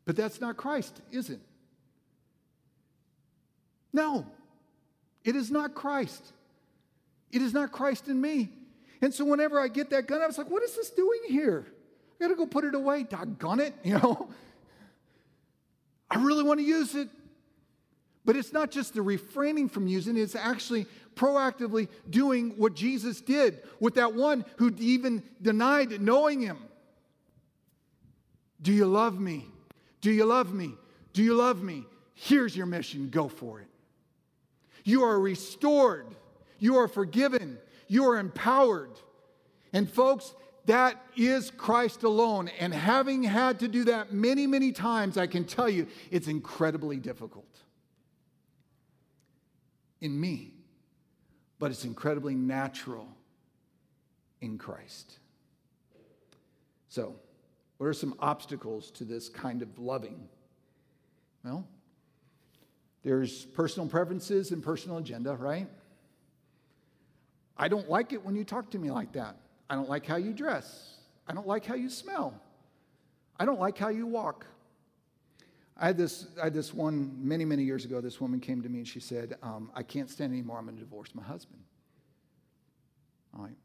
[0.05, 1.41] But that's not Christ, is it?
[3.93, 4.27] No,
[5.25, 6.33] it is not Christ.
[7.31, 8.51] It is not Christ in me.
[9.03, 11.67] And so whenever I get that gun, I was like, what is this doing here?
[12.21, 13.05] I gotta go put it away.
[13.05, 14.29] Doggone it, you know.
[16.11, 17.09] I really want to use it.
[18.25, 23.21] But it's not just the refraining from using it, it's actually proactively doing what Jesus
[23.21, 26.59] did with that one who even denied knowing him.
[28.63, 29.47] Do you love me?
[30.01, 30.75] Do you love me?
[31.13, 31.85] Do you love me?
[32.15, 33.11] Here's your mission.
[33.11, 33.69] Go for it.
[34.85, 36.07] You are restored.
[36.59, 37.59] You are forgiven.
[37.89, 38.93] you are empowered.
[39.73, 40.35] And folks,
[40.67, 42.49] that is Christ alone.
[42.61, 46.99] And having had to do that many, many times, I can tell you it's incredibly
[46.99, 47.47] difficult
[50.01, 50.53] in me,
[51.61, 53.07] but it's incredibly natural
[54.41, 55.19] in Christ.
[56.89, 57.15] So,
[57.77, 60.29] what are some obstacles to this kind of loving?
[61.45, 61.67] Well,
[63.03, 65.69] there's personal preferences and personal agenda, right?
[67.57, 69.37] I don't like it when you talk to me like that.
[69.69, 70.97] I don't like how you dress.
[71.29, 72.41] I don't like how you smell.
[73.39, 74.47] I don't like how you walk.
[75.81, 78.03] I had this, I had this one many, many years ago.
[78.03, 80.59] This woman came to me and she said, um, I can't stand anymore.
[80.59, 81.63] I'm going to divorce my husband.
[83.35, 83.57] I'm like,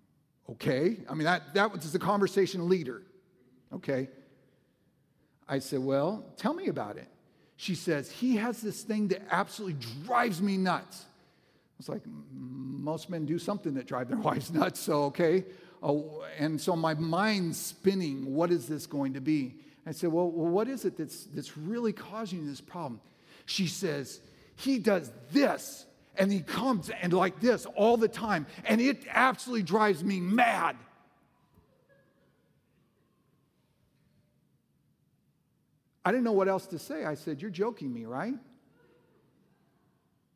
[0.51, 0.97] okay.
[1.09, 3.01] I mean, that, that was the conversation leader.
[3.73, 4.07] Okay.
[5.47, 7.09] I said, well, tell me about it.
[7.57, 11.05] She says, he has this thing that absolutely drives me nuts.
[11.79, 15.43] It's like most men do something that drive their wives nuts, so okay.
[15.83, 18.33] Oh, and so my mind's spinning.
[18.33, 19.55] What is this going to be?
[19.85, 22.99] I said, well, well, what is it that's, that's really causing this problem?
[23.45, 24.19] She says,
[24.55, 25.85] he does this
[26.17, 30.77] and he comes and like this all the time, and it absolutely drives me mad.
[36.03, 37.03] I didn't know what else to say.
[37.03, 38.35] I said, You're joking me, right?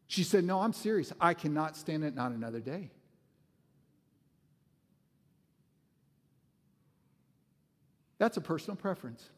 [0.07, 1.13] She said, No, I'm serious.
[1.21, 2.89] I cannot stand it, not another day.
[8.17, 9.29] That's a personal preference.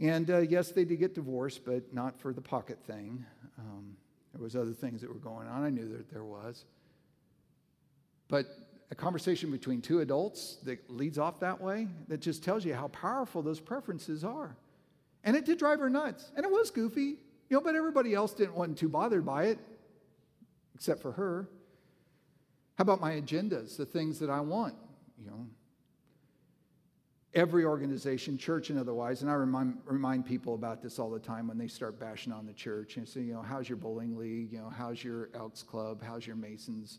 [0.00, 3.24] And uh, yes, they did get divorced, but not for the pocket thing.
[3.58, 3.96] Um,
[4.32, 5.62] there was other things that were going on.
[5.62, 6.64] I knew that there was.
[8.28, 8.46] But
[8.90, 12.88] a conversation between two adults that leads off that way, that just tells you how
[12.88, 14.56] powerful those preferences are.
[15.22, 16.32] And it did drive her nuts.
[16.34, 17.16] And it was goofy,
[17.48, 19.58] you know, but everybody else didn't want too bothered by it,
[20.74, 21.48] except for her.
[22.78, 24.74] How about my agendas, the things that I want?
[25.18, 25.46] You know,
[27.34, 31.46] every organization, church and otherwise, and I remind, remind people about this all the time
[31.46, 34.52] when they start bashing on the church and say, you know, how's your bowling league?
[34.52, 36.02] You know, how's your Elks Club?
[36.02, 36.98] How's your Masons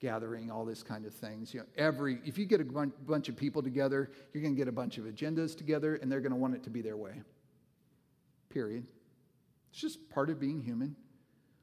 [0.00, 0.50] gathering?
[0.50, 1.52] All this kind of things.
[1.52, 4.68] You know, every if you get a bunch of people together, you're going to get
[4.68, 7.22] a bunch of agendas together, and they're going to want it to be their way.
[8.48, 8.86] Period.
[9.70, 10.96] It's just part of being human.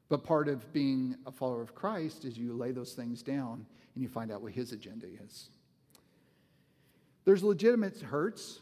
[0.08, 4.02] But part of being a follower of Christ is you lay those things down and
[4.02, 5.48] you find out what his agenda is.
[7.24, 8.60] There's legitimate hurts.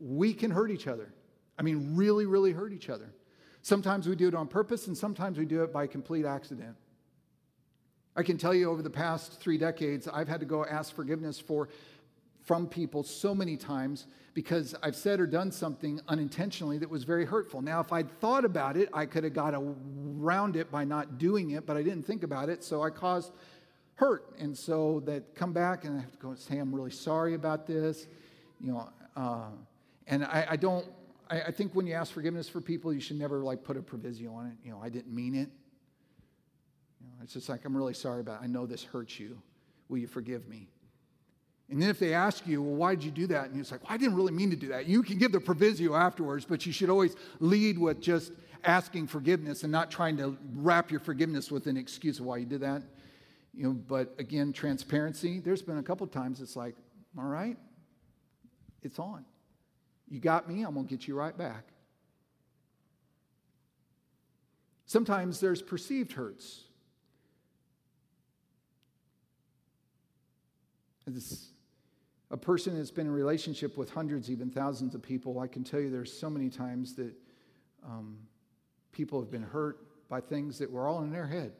[0.00, 1.12] We can hurt each other.
[1.58, 3.12] I mean, really, really hurt each other.
[3.62, 6.76] Sometimes we do it on purpose, and sometimes we do it by complete accident.
[8.14, 11.38] I can tell you over the past three decades, I've had to go ask forgiveness
[11.38, 11.68] for
[12.44, 17.26] from people so many times because I've said or done something unintentionally that was very
[17.26, 17.60] hurtful.
[17.60, 21.50] Now, if I'd thought about it, I could have got around it by not doing
[21.50, 23.32] it, but I didn't think about it, so I caused
[23.98, 24.32] hurt.
[24.38, 27.66] And so that come back and I have to go say, I'm really sorry about
[27.66, 28.06] this.
[28.60, 29.50] You know, uh,
[30.06, 30.86] and I, I don't,
[31.28, 33.82] I, I, think when you ask forgiveness for people, you should never like put a
[33.82, 34.52] proviso on it.
[34.64, 35.50] You know, I didn't mean it.
[37.00, 38.44] You know, it's just like, I'm really sorry about it.
[38.44, 39.42] I know this hurts you.
[39.88, 40.68] Will you forgive me?
[41.68, 43.46] And then if they ask you, well, why did you do that?
[43.46, 44.86] And you're like, well, I didn't really mean to do that.
[44.86, 48.32] You can give the proviso afterwards, but you should always lead with just
[48.62, 52.46] asking forgiveness and not trying to wrap your forgiveness with an excuse of why you
[52.46, 52.82] did that.
[53.58, 55.40] You know, but again, transparency.
[55.40, 56.76] There's been a couple times it's like,
[57.18, 57.56] all right,
[58.84, 59.24] it's on.
[60.08, 61.64] You got me, I'm going to get you right back.
[64.86, 66.60] Sometimes there's perceived hurts.
[71.08, 71.48] As
[72.30, 75.80] a person that's been in relationship with hundreds, even thousands of people, I can tell
[75.80, 77.12] you there's so many times that
[77.84, 78.18] um,
[78.92, 81.54] people have been hurt by things that were all in their head.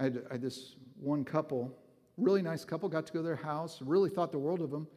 [0.00, 1.76] I had, I had this one couple,
[2.16, 4.88] really nice couple, got to go to their house, really thought the world of them.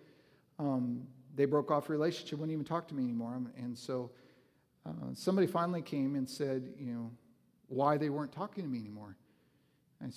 [0.60, 1.04] Um,
[1.36, 3.42] they broke off relationship, wouldn't even talk to me anymore.
[3.58, 4.12] And so
[4.86, 7.12] uh, somebody finally came and said, you know,
[7.68, 9.18] why they weren't talking to me anymore.
[10.02, 10.08] I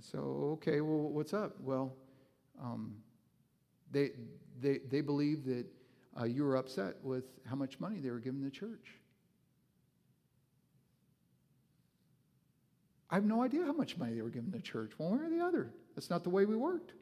[0.00, 0.18] so
[0.54, 1.56] okay, well, what's up?
[1.60, 1.92] Well,
[2.62, 2.94] um,
[3.90, 4.12] they
[4.60, 5.66] they they believe that
[6.20, 8.94] uh, you were upset with how much money they were giving the church.
[13.12, 15.28] I have no idea how much money they were giving the church, one way or
[15.28, 15.70] the other.
[15.94, 16.94] That's not the way we worked.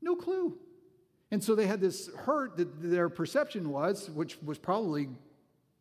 [0.00, 0.56] No clue.
[1.30, 5.10] And so they had this hurt that their perception was, which was probably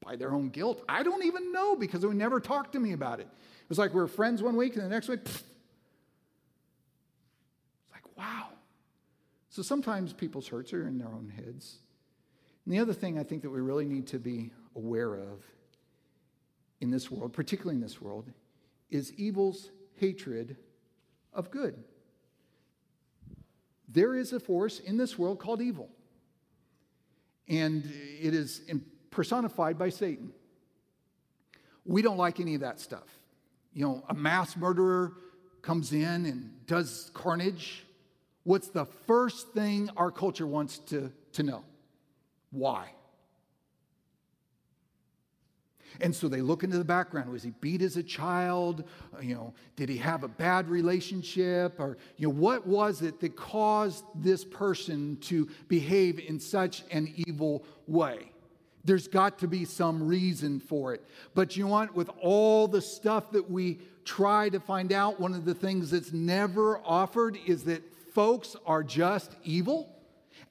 [0.04, 0.84] by their own guilt.
[0.90, 3.28] I don't even know because they never talked to me about it.
[3.28, 5.44] It was like we were friends one week and the next week, pfft.
[7.86, 8.48] it's like, wow.
[9.50, 11.78] So sometimes people's hurts are in their own heads.
[12.66, 15.46] And the other thing I think that we really need to be aware of
[16.82, 18.30] in this world, particularly in this world,
[18.92, 20.58] is evil's hatred
[21.34, 21.84] of good.
[23.88, 25.90] There is a force in this world called evil,
[27.48, 27.84] and
[28.22, 28.62] it is
[29.10, 30.32] personified by Satan.
[31.86, 33.08] We don't like any of that stuff.
[33.74, 35.14] You know, a mass murderer
[35.62, 37.86] comes in and does carnage.
[38.44, 41.64] What's the first thing our culture wants to, to know?
[42.52, 42.92] Why?
[46.00, 47.30] And so they look into the background.
[47.30, 48.86] Was he beat as a child?
[49.16, 51.80] Uh, you know, did he have a bad relationship?
[51.80, 57.14] Or, you know, what was it that caused this person to behave in such an
[57.28, 58.32] evil way?
[58.84, 61.04] There's got to be some reason for it.
[61.36, 61.96] But you know what?
[61.96, 66.12] With all the stuff that we try to find out, one of the things that's
[66.12, 67.84] never offered is that
[68.14, 69.91] folks are just evil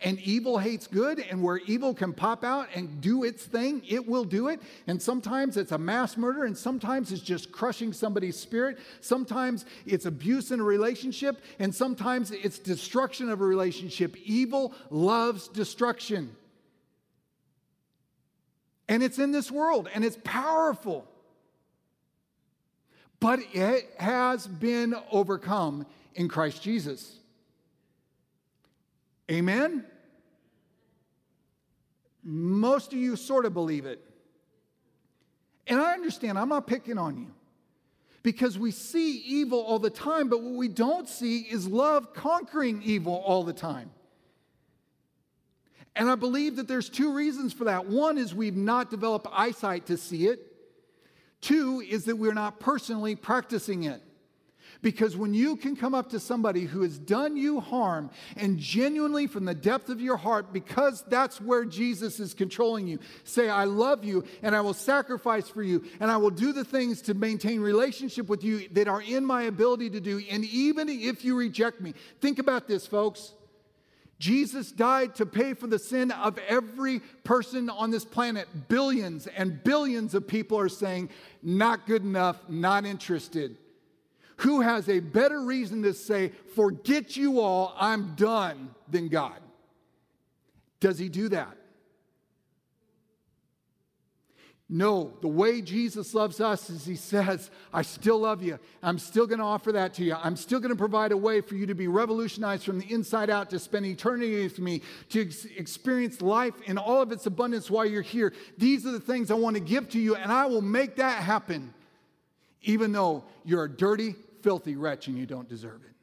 [0.03, 4.09] and evil hates good, and where evil can pop out and do its thing, it
[4.09, 4.61] will do it.
[4.87, 8.79] And sometimes it's a mass murder, and sometimes it's just crushing somebody's spirit.
[9.01, 14.17] Sometimes it's abuse in a relationship, and sometimes it's destruction of a relationship.
[14.25, 16.35] Evil loves destruction.
[18.89, 21.07] And it's in this world, and it's powerful.
[23.21, 27.19] But it has been overcome in Christ Jesus.
[29.31, 29.85] Amen?
[32.23, 34.05] Most of you sort of believe it.
[35.67, 37.29] And I understand, I'm not picking on you
[38.23, 42.83] because we see evil all the time, but what we don't see is love conquering
[42.83, 43.91] evil all the time.
[45.97, 47.87] And I believe that there's two reasons for that.
[47.87, 50.41] One is we've not developed eyesight to see it.
[51.41, 54.03] Two is that we're not personally practicing it.
[54.83, 59.27] Because when you can come up to somebody who has done you harm and genuinely
[59.27, 63.65] from the depth of your heart, because that's where Jesus is controlling you, say, I
[63.65, 67.15] love you and I will sacrifice for you and I will do the things to
[67.15, 70.23] maintain relationship with you that are in my ability to do.
[70.31, 73.33] And even if you reject me, think about this, folks.
[74.19, 78.47] Jesus died to pay for the sin of every person on this planet.
[78.69, 81.09] Billions and billions of people are saying,
[81.43, 83.57] not good enough, not interested.
[84.41, 89.39] Who has a better reason to say, forget you all, I'm done, than God?
[90.81, 91.57] Does he do that?
[94.73, 98.59] No, the way Jesus loves us is he says, I still love you.
[98.83, 100.15] I'm still going to offer that to you.
[100.15, 103.29] I'm still going to provide a way for you to be revolutionized from the inside
[103.29, 104.81] out, to spend eternity with me,
[105.11, 108.33] to ex- experience life in all of its abundance while you're here.
[108.57, 111.23] These are the things I want to give to you, and I will make that
[111.23, 111.75] happen,
[112.63, 115.95] even though you're a dirty, filthy wretch and you don't deserve it.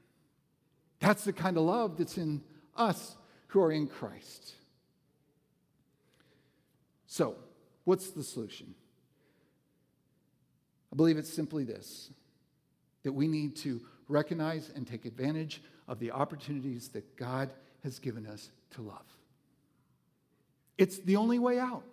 [0.99, 2.41] That's the kind of love that's in
[2.75, 3.15] us
[3.47, 4.53] who are in Christ.
[7.05, 7.35] So,
[7.83, 8.75] what's the solution?
[10.91, 12.09] I believe it's simply this
[13.03, 13.79] that we need to
[14.09, 17.49] recognize and take advantage of the opportunities that God
[17.83, 19.05] has given us to love.
[20.77, 21.83] It's the only way out.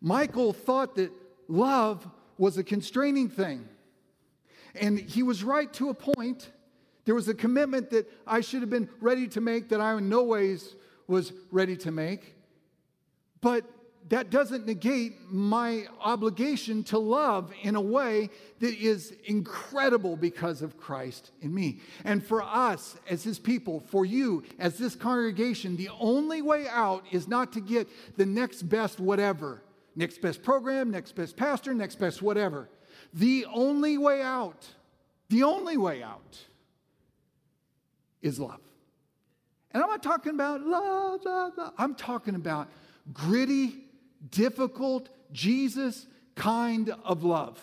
[0.00, 1.10] Michael thought that
[1.48, 2.06] love
[2.36, 3.68] was a constraining thing.
[4.80, 6.50] And he was right to a point.
[7.04, 10.08] There was a commitment that I should have been ready to make that I in
[10.08, 10.74] no ways
[11.06, 12.34] was ready to make.
[13.40, 13.64] But
[14.08, 20.78] that doesn't negate my obligation to love in a way that is incredible because of
[20.78, 21.80] Christ in me.
[22.04, 27.04] And for us as his people, for you as this congregation, the only way out
[27.10, 29.62] is not to get the next best whatever,
[29.94, 32.68] next best program, next best pastor, next best whatever.
[33.14, 34.66] The only way out,
[35.28, 36.38] the only way out
[38.22, 38.60] is love.
[39.72, 41.72] And I'm not talking about love, love, love.
[41.78, 42.68] I'm talking about
[43.12, 43.76] gritty,
[44.30, 47.60] difficult, Jesus kind of love.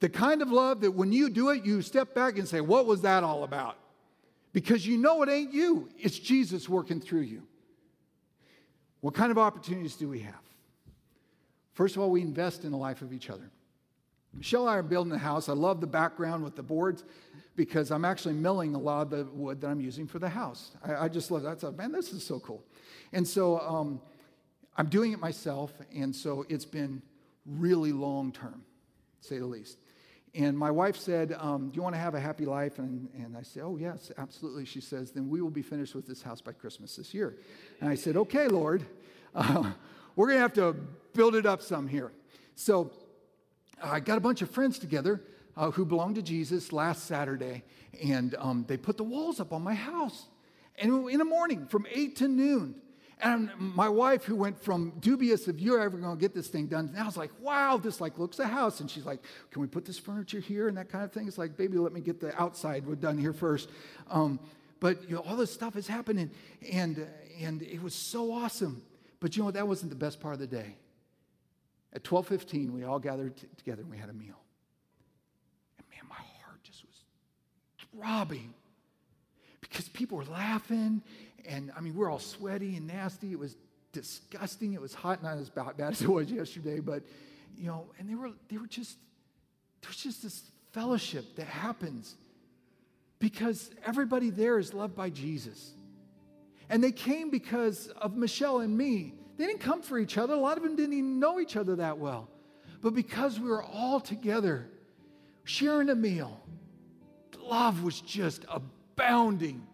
[0.00, 2.86] The kind of love that when you do it, you step back and say, What
[2.86, 3.76] was that all about?
[4.52, 7.42] Because you know it ain't you, it's Jesus working through you.
[9.00, 10.34] What kind of opportunities do we have?
[11.72, 13.50] First of all, we invest in the life of each other.
[14.34, 15.48] Michelle and I are building a house.
[15.48, 17.04] I love the background with the boards
[17.54, 20.70] because I'm actually milling a lot of the wood that I'm using for the house.
[20.82, 21.60] I, I just love that.
[21.60, 22.64] So, man, this is so cool.
[23.12, 24.00] And so um,
[24.76, 27.02] I'm doing it myself, and so it's been
[27.44, 28.62] really long term,
[29.20, 29.78] say the least.
[30.34, 32.78] And my wife said, um, Do you want to have a happy life?
[32.78, 34.64] And, and I said, Oh, yes, absolutely.
[34.64, 37.36] She says, Then we will be finished with this house by Christmas this year.
[37.80, 38.86] And I said, Okay, Lord,
[39.34, 39.72] uh,
[40.16, 40.74] we're going to have to
[41.12, 42.12] build it up some here.
[42.54, 42.90] So
[43.82, 45.22] I got a bunch of friends together
[45.56, 47.62] uh, who belong to Jesus last Saturday,
[48.02, 50.26] and um, they put the walls up on my house.
[50.78, 52.76] And in the morning, from 8 to noon,
[53.20, 56.66] And my wife, who went from dubious if you're ever going to get this thing
[56.66, 58.80] done, now it's like, wow, this like looks a house.
[58.80, 61.28] And she's like, can we put this furniture here and that kind of thing?
[61.28, 63.70] It's like, baby, let me get the outside done here first.
[64.10, 64.40] Um,
[64.80, 66.32] but you know, all this stuff is happening,
[66.72, 67.06] and
[67.40, 68.82] and it was so awesome.
[69.20, 70.74] But you know, that wasn't the best part of the day.
[71.92, 74.40] At 12:15, we all gathered t- together and we had a meal.
[75.78, 77.04] And man, my heart just was
[77.90, 78.54] throbbing
[79.60, 81.02] because people were laughing,
[81.46, 83.32] and I mean, we're all sweaty and nasty.
[83.32, 83.56] It was
[83.92, 84.72] disgusting.
[84.72, 87.02] It was hot, not as bad as it was yesterday, but
[87.56, 88.96] you know, and they were they were just
[89.82, 92.16] there's just this fellowship that happens
[93.18, 95.74] because everybody there is loved by Jesus.
[96.68, 99.14] And they came because of Michelle and me.
[99.42, 100.34] They didn't come for each other.
[100.34, 102.28] A lot of them didn't even know each other that well.
[102.80, 104.68] But because we were all together,
[105.42, 106.40] sharing a meal,
[107.40, 109.66] love was just abounding.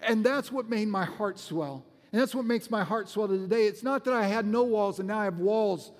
[0.00, 1.84] And that's what made my heart swell.
[2.10, 3.66] And that's what makes my heart swell to today.
[3.66, 5.92] It's not that I had no walls and now I have walls.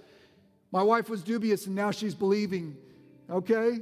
[0.70, 2.78] My wife was dubious and now she's believing.
[3.28, 3.80] Okay?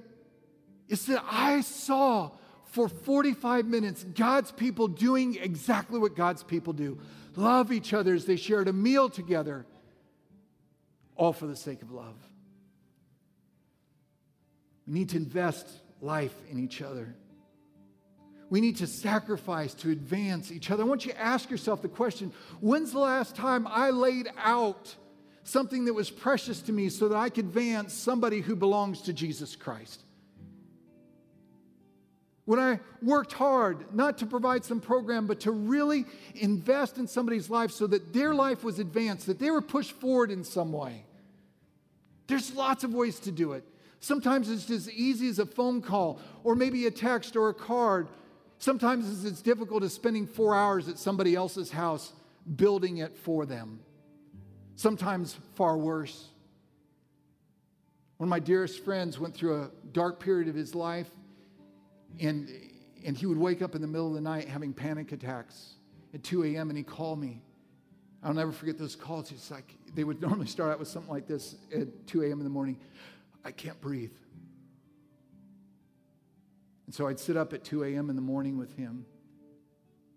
[0.89, 2.33] It's that I saw
[2.71, 6.99] for 45 minutes God's people doing exactly what God's people do
[7.37, 9.65] love each other as they shared a meal together,
[11.17, 12.17] all for the sake of love.
[14.87, 15.69] We need to invest
[16.01, 17.15] life in each other.
[18.51, 20.83] We need to sacrifice to advance each other.
[20.83, 24.95] I want you to ask yourself the question when's the last time I laid out
[25.45, 29.13] something that was precious to me so that I could advance somebody who belongs to
[29.13, 30.03] Jesus Christ?
[32.45, 37.51] When I worked hard, not to provide some program, but to really invest in somebody's
[37.51, 41.05] life so that their life was advanced, that they were pushed forward in some way.
[42.27, 43.65] There's lots of ways to do it.
[44.01, 48.09] Sometimes it's as easy as a phone call, or maybe a text or a card.
[48.59, 52.13] Sometimes it's as difficult as spending four hours at somebody else's house
[52.57, 53.81] building it for them.
[54.77, 56.29] Sometimes far worse.
[58.17, 61.11] One of my dearest friends went through a dark period of his life
[62.19, 62.49] and,
[63.05, 65.75] and he would wake up in the middle of the night having panic attacks
[66.15, 66.71] at 2 a.m.
[66.71, 67.43] and he'd call me.
[68.23, 69.31] I'll never forget those calls.
[69.33, 72.39] It's like they would normally start out with something like this at 2 a.m.
[72.39, 72.79] in the morning
[73.45, 74.13] I can't breathe.
[76.87, 78.11] And so I'd sit up at 2 a.m.
[78.11, 79.07] in the morning with him,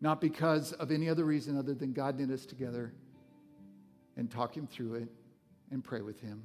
[0.02, 2.94] not because of any other reason other than God knit us together
[4.18, 5.10] and talk him through it
[5.72, 6.44] and pray with him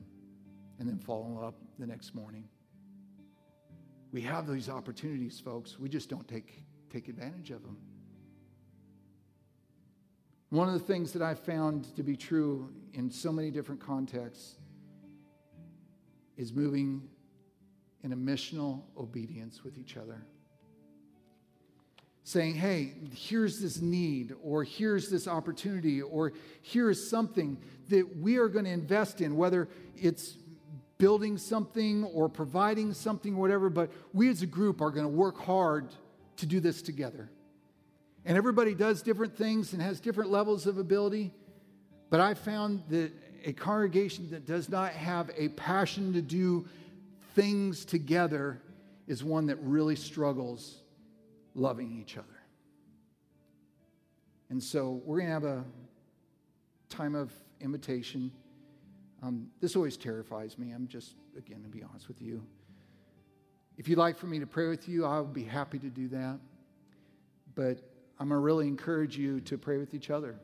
[0.79, 2.45] and then follow up the next morning.
[4.13, 5.79] We have these opportunities, folks.
[5.79, 7.77] We just don't take, take advantage of them.
[10.51, 14.55] One of the things that I found to be true in so many different contexts
[16.39, 17.03] is moving
[18.03, 20.25] in a missional obedience with each other.
[22.25, 26.33] Saying, hey, here's this need, or here's this opportunity, or
[26.63, 30.37] here's something that we are going to invest in, whether it's
[30.99, 35.09] building something or providing something or whatever, but we as a group are going to
[35.09, 35.89] work hard
[36.37, 37.31] to do this together.
[38.25, 41.33] And everybody does different things and has different levels of ability,
[42.11, 43.13] but I found that
[43.45, 46.67] a congregation that does not have a passion to do
[47.35, 48.61] things together
[49.07, 50.79] is one that really struggles
[51.55, 52.27] loving each other.
[54.51, 55.65] And so we're going to have a
[56.89, 58.33] time of invitation.
[59.23, 60.73] Um, this always terrifies me.
[60.73, 62.43] I'm just, again, to be honest with you.
[63.77, 66.09] If you'd like for me to pray with you, I would be happy to do
[66.09, 66.39] that.
[67.55, 67.79] But
[68.19, 70.39] I'm going to really encourage you to pray with each other.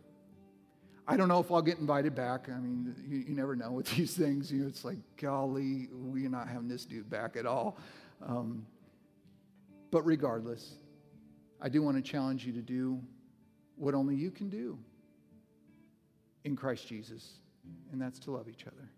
[1.06, 2.48] I don't know if I'll get invited back.
[2.48, 4.50] I mean, you, you never know with these things.
[4.50, 7.76] You know, it's like, golly, we're not having this dude back at all.
[8.26, 8.66] Um,
[9.90, 10.74] but regardless,
[11.60, 13.00] I do want to challenge you to do
[13.76, 14.78] what only you can do
[16.44, 17.38] in Christ Jesus
[17.92, 18.90] and that's to love each other.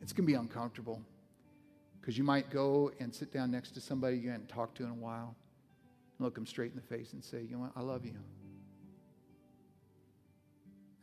[0.00, 1.00] It's going to be uncomfortable
[2.00, 4.90] because you might go and sit down next to somebody you haven't talked to in
[4.90, 5.34] a while,
[6.18, 7.72] and look them straight in the face and say, You know what?
[7.76, 8.12] I love you.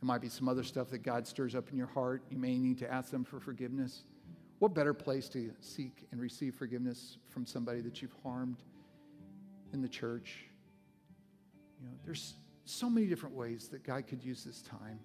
[0.00, 2.22] There might be some other stuff that God stirs up in your heart.
[2.30, 4.04] You may need to ask them for forgiveness.
[4.60, 8.62] What better place to seek and receive forgiveness from somebody that you've harmed
[9.72, 10.44] in the church?
[11.80, 12.34] You know, there's
[12.68, 15.00] so many different ways that God could use this time.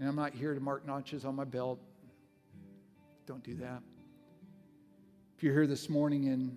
[0.00, 1.80] And I'm not here to mark notches on my belt.
[3.26, 3.82] Don't do that.
[5.36, 6.56] If you're here this morning and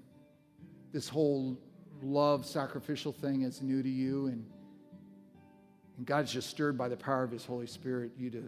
[0.91, 1.57] this whole
[2.01, 4.45] love sacrificial thing is new to you and,
[5.97, 8.43] and God's just stirred by the power of His Holy Spirit, you to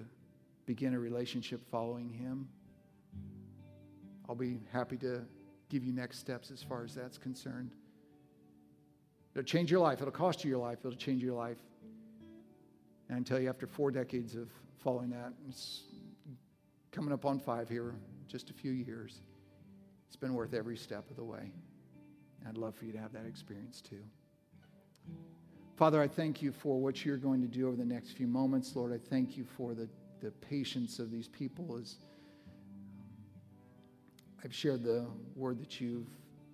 [0.66, 2.48] begin a relationship following Him,
[4.30, 5.22] I'll be happy to
[5.70, 7.72] give you next steps as far as that's concerned.
[9.36, 10.00] It'll change your life.
[10.00, 10.80] It'll cost you your life.
[10.84, 11.58] It'll change your life.
[13.10, 15.84] And I tell you, after four decades of following that, it's
[16.92, 17.96] coming up on five here,
[18.28, 19.22] just a few years,
[20.08, 21.52] it's been worth every step of the way.
[22.48, 24.04] I'd love for you to have that experience too.
[25.76, 28.76] Father, I thank you for what you're going to do over the next few moments.
[28.76, 29.90] Lord, I thank you for the,
[30.22, 31.98] the patience of these people as
[34.44, 36.10] I've shared the word that you've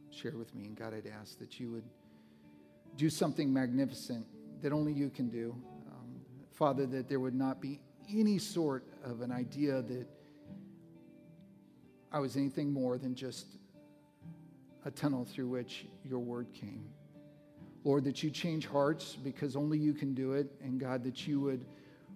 [0.09, 0.65] shared with me.
[0.65, 1.83] And God, I'd ask that you would
[2.99, 4.25] do something magnificent
[4.61, 5.55] that only you can do.
[5.89, 6.19] Um,
[6.51, 7.79] Father, that there would not be
[8.13, 10.05] any sort of an idea that
[12.11, 13.55] I was anything more than just
[14.83, 16.89] a tunnel through which your word came.
[17.85, 20.51] Lord, that you change hearts because only you can do it.
[20.61, 21.63] And God, that you would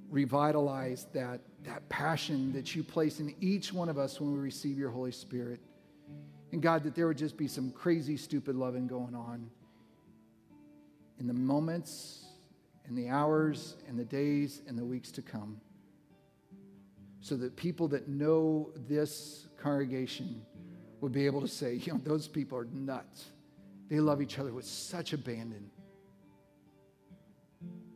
[0.09, 4.77] revitalize that, that passion that you place in each one of us when we receive
[4.77, 5.61] your Holy Spirit.
[6.51, 9.49] And God, that there would just be some crazy, stupid loving going on
[11.23, 12.25] in the moments
[12.85, 15.55] and the hours and the days and the weeks to come.
[17.21, 20.45] So that people that know this congregation
[20.99, 23.27] would be able to say, you know, those people are nuts.
[23.87, 25.71] They love each other with such abandon.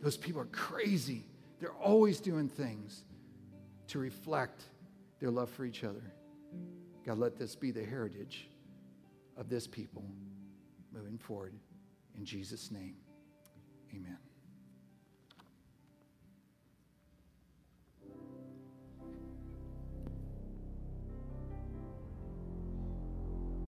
[0.02, 1.26] Those people are crazy.
[1.60, 3.04] They're always doing things
[3.88, 4.64] to reflect
[5.20, 6.14] their love for each other.
[7.06, 8.48] God, let this be the heritage
[9.36, 10.06] of this people
[10.94, 11.54] moving forward.
[12.18, 12.96] In Jesus' name,
[13.94, 14.27] amen.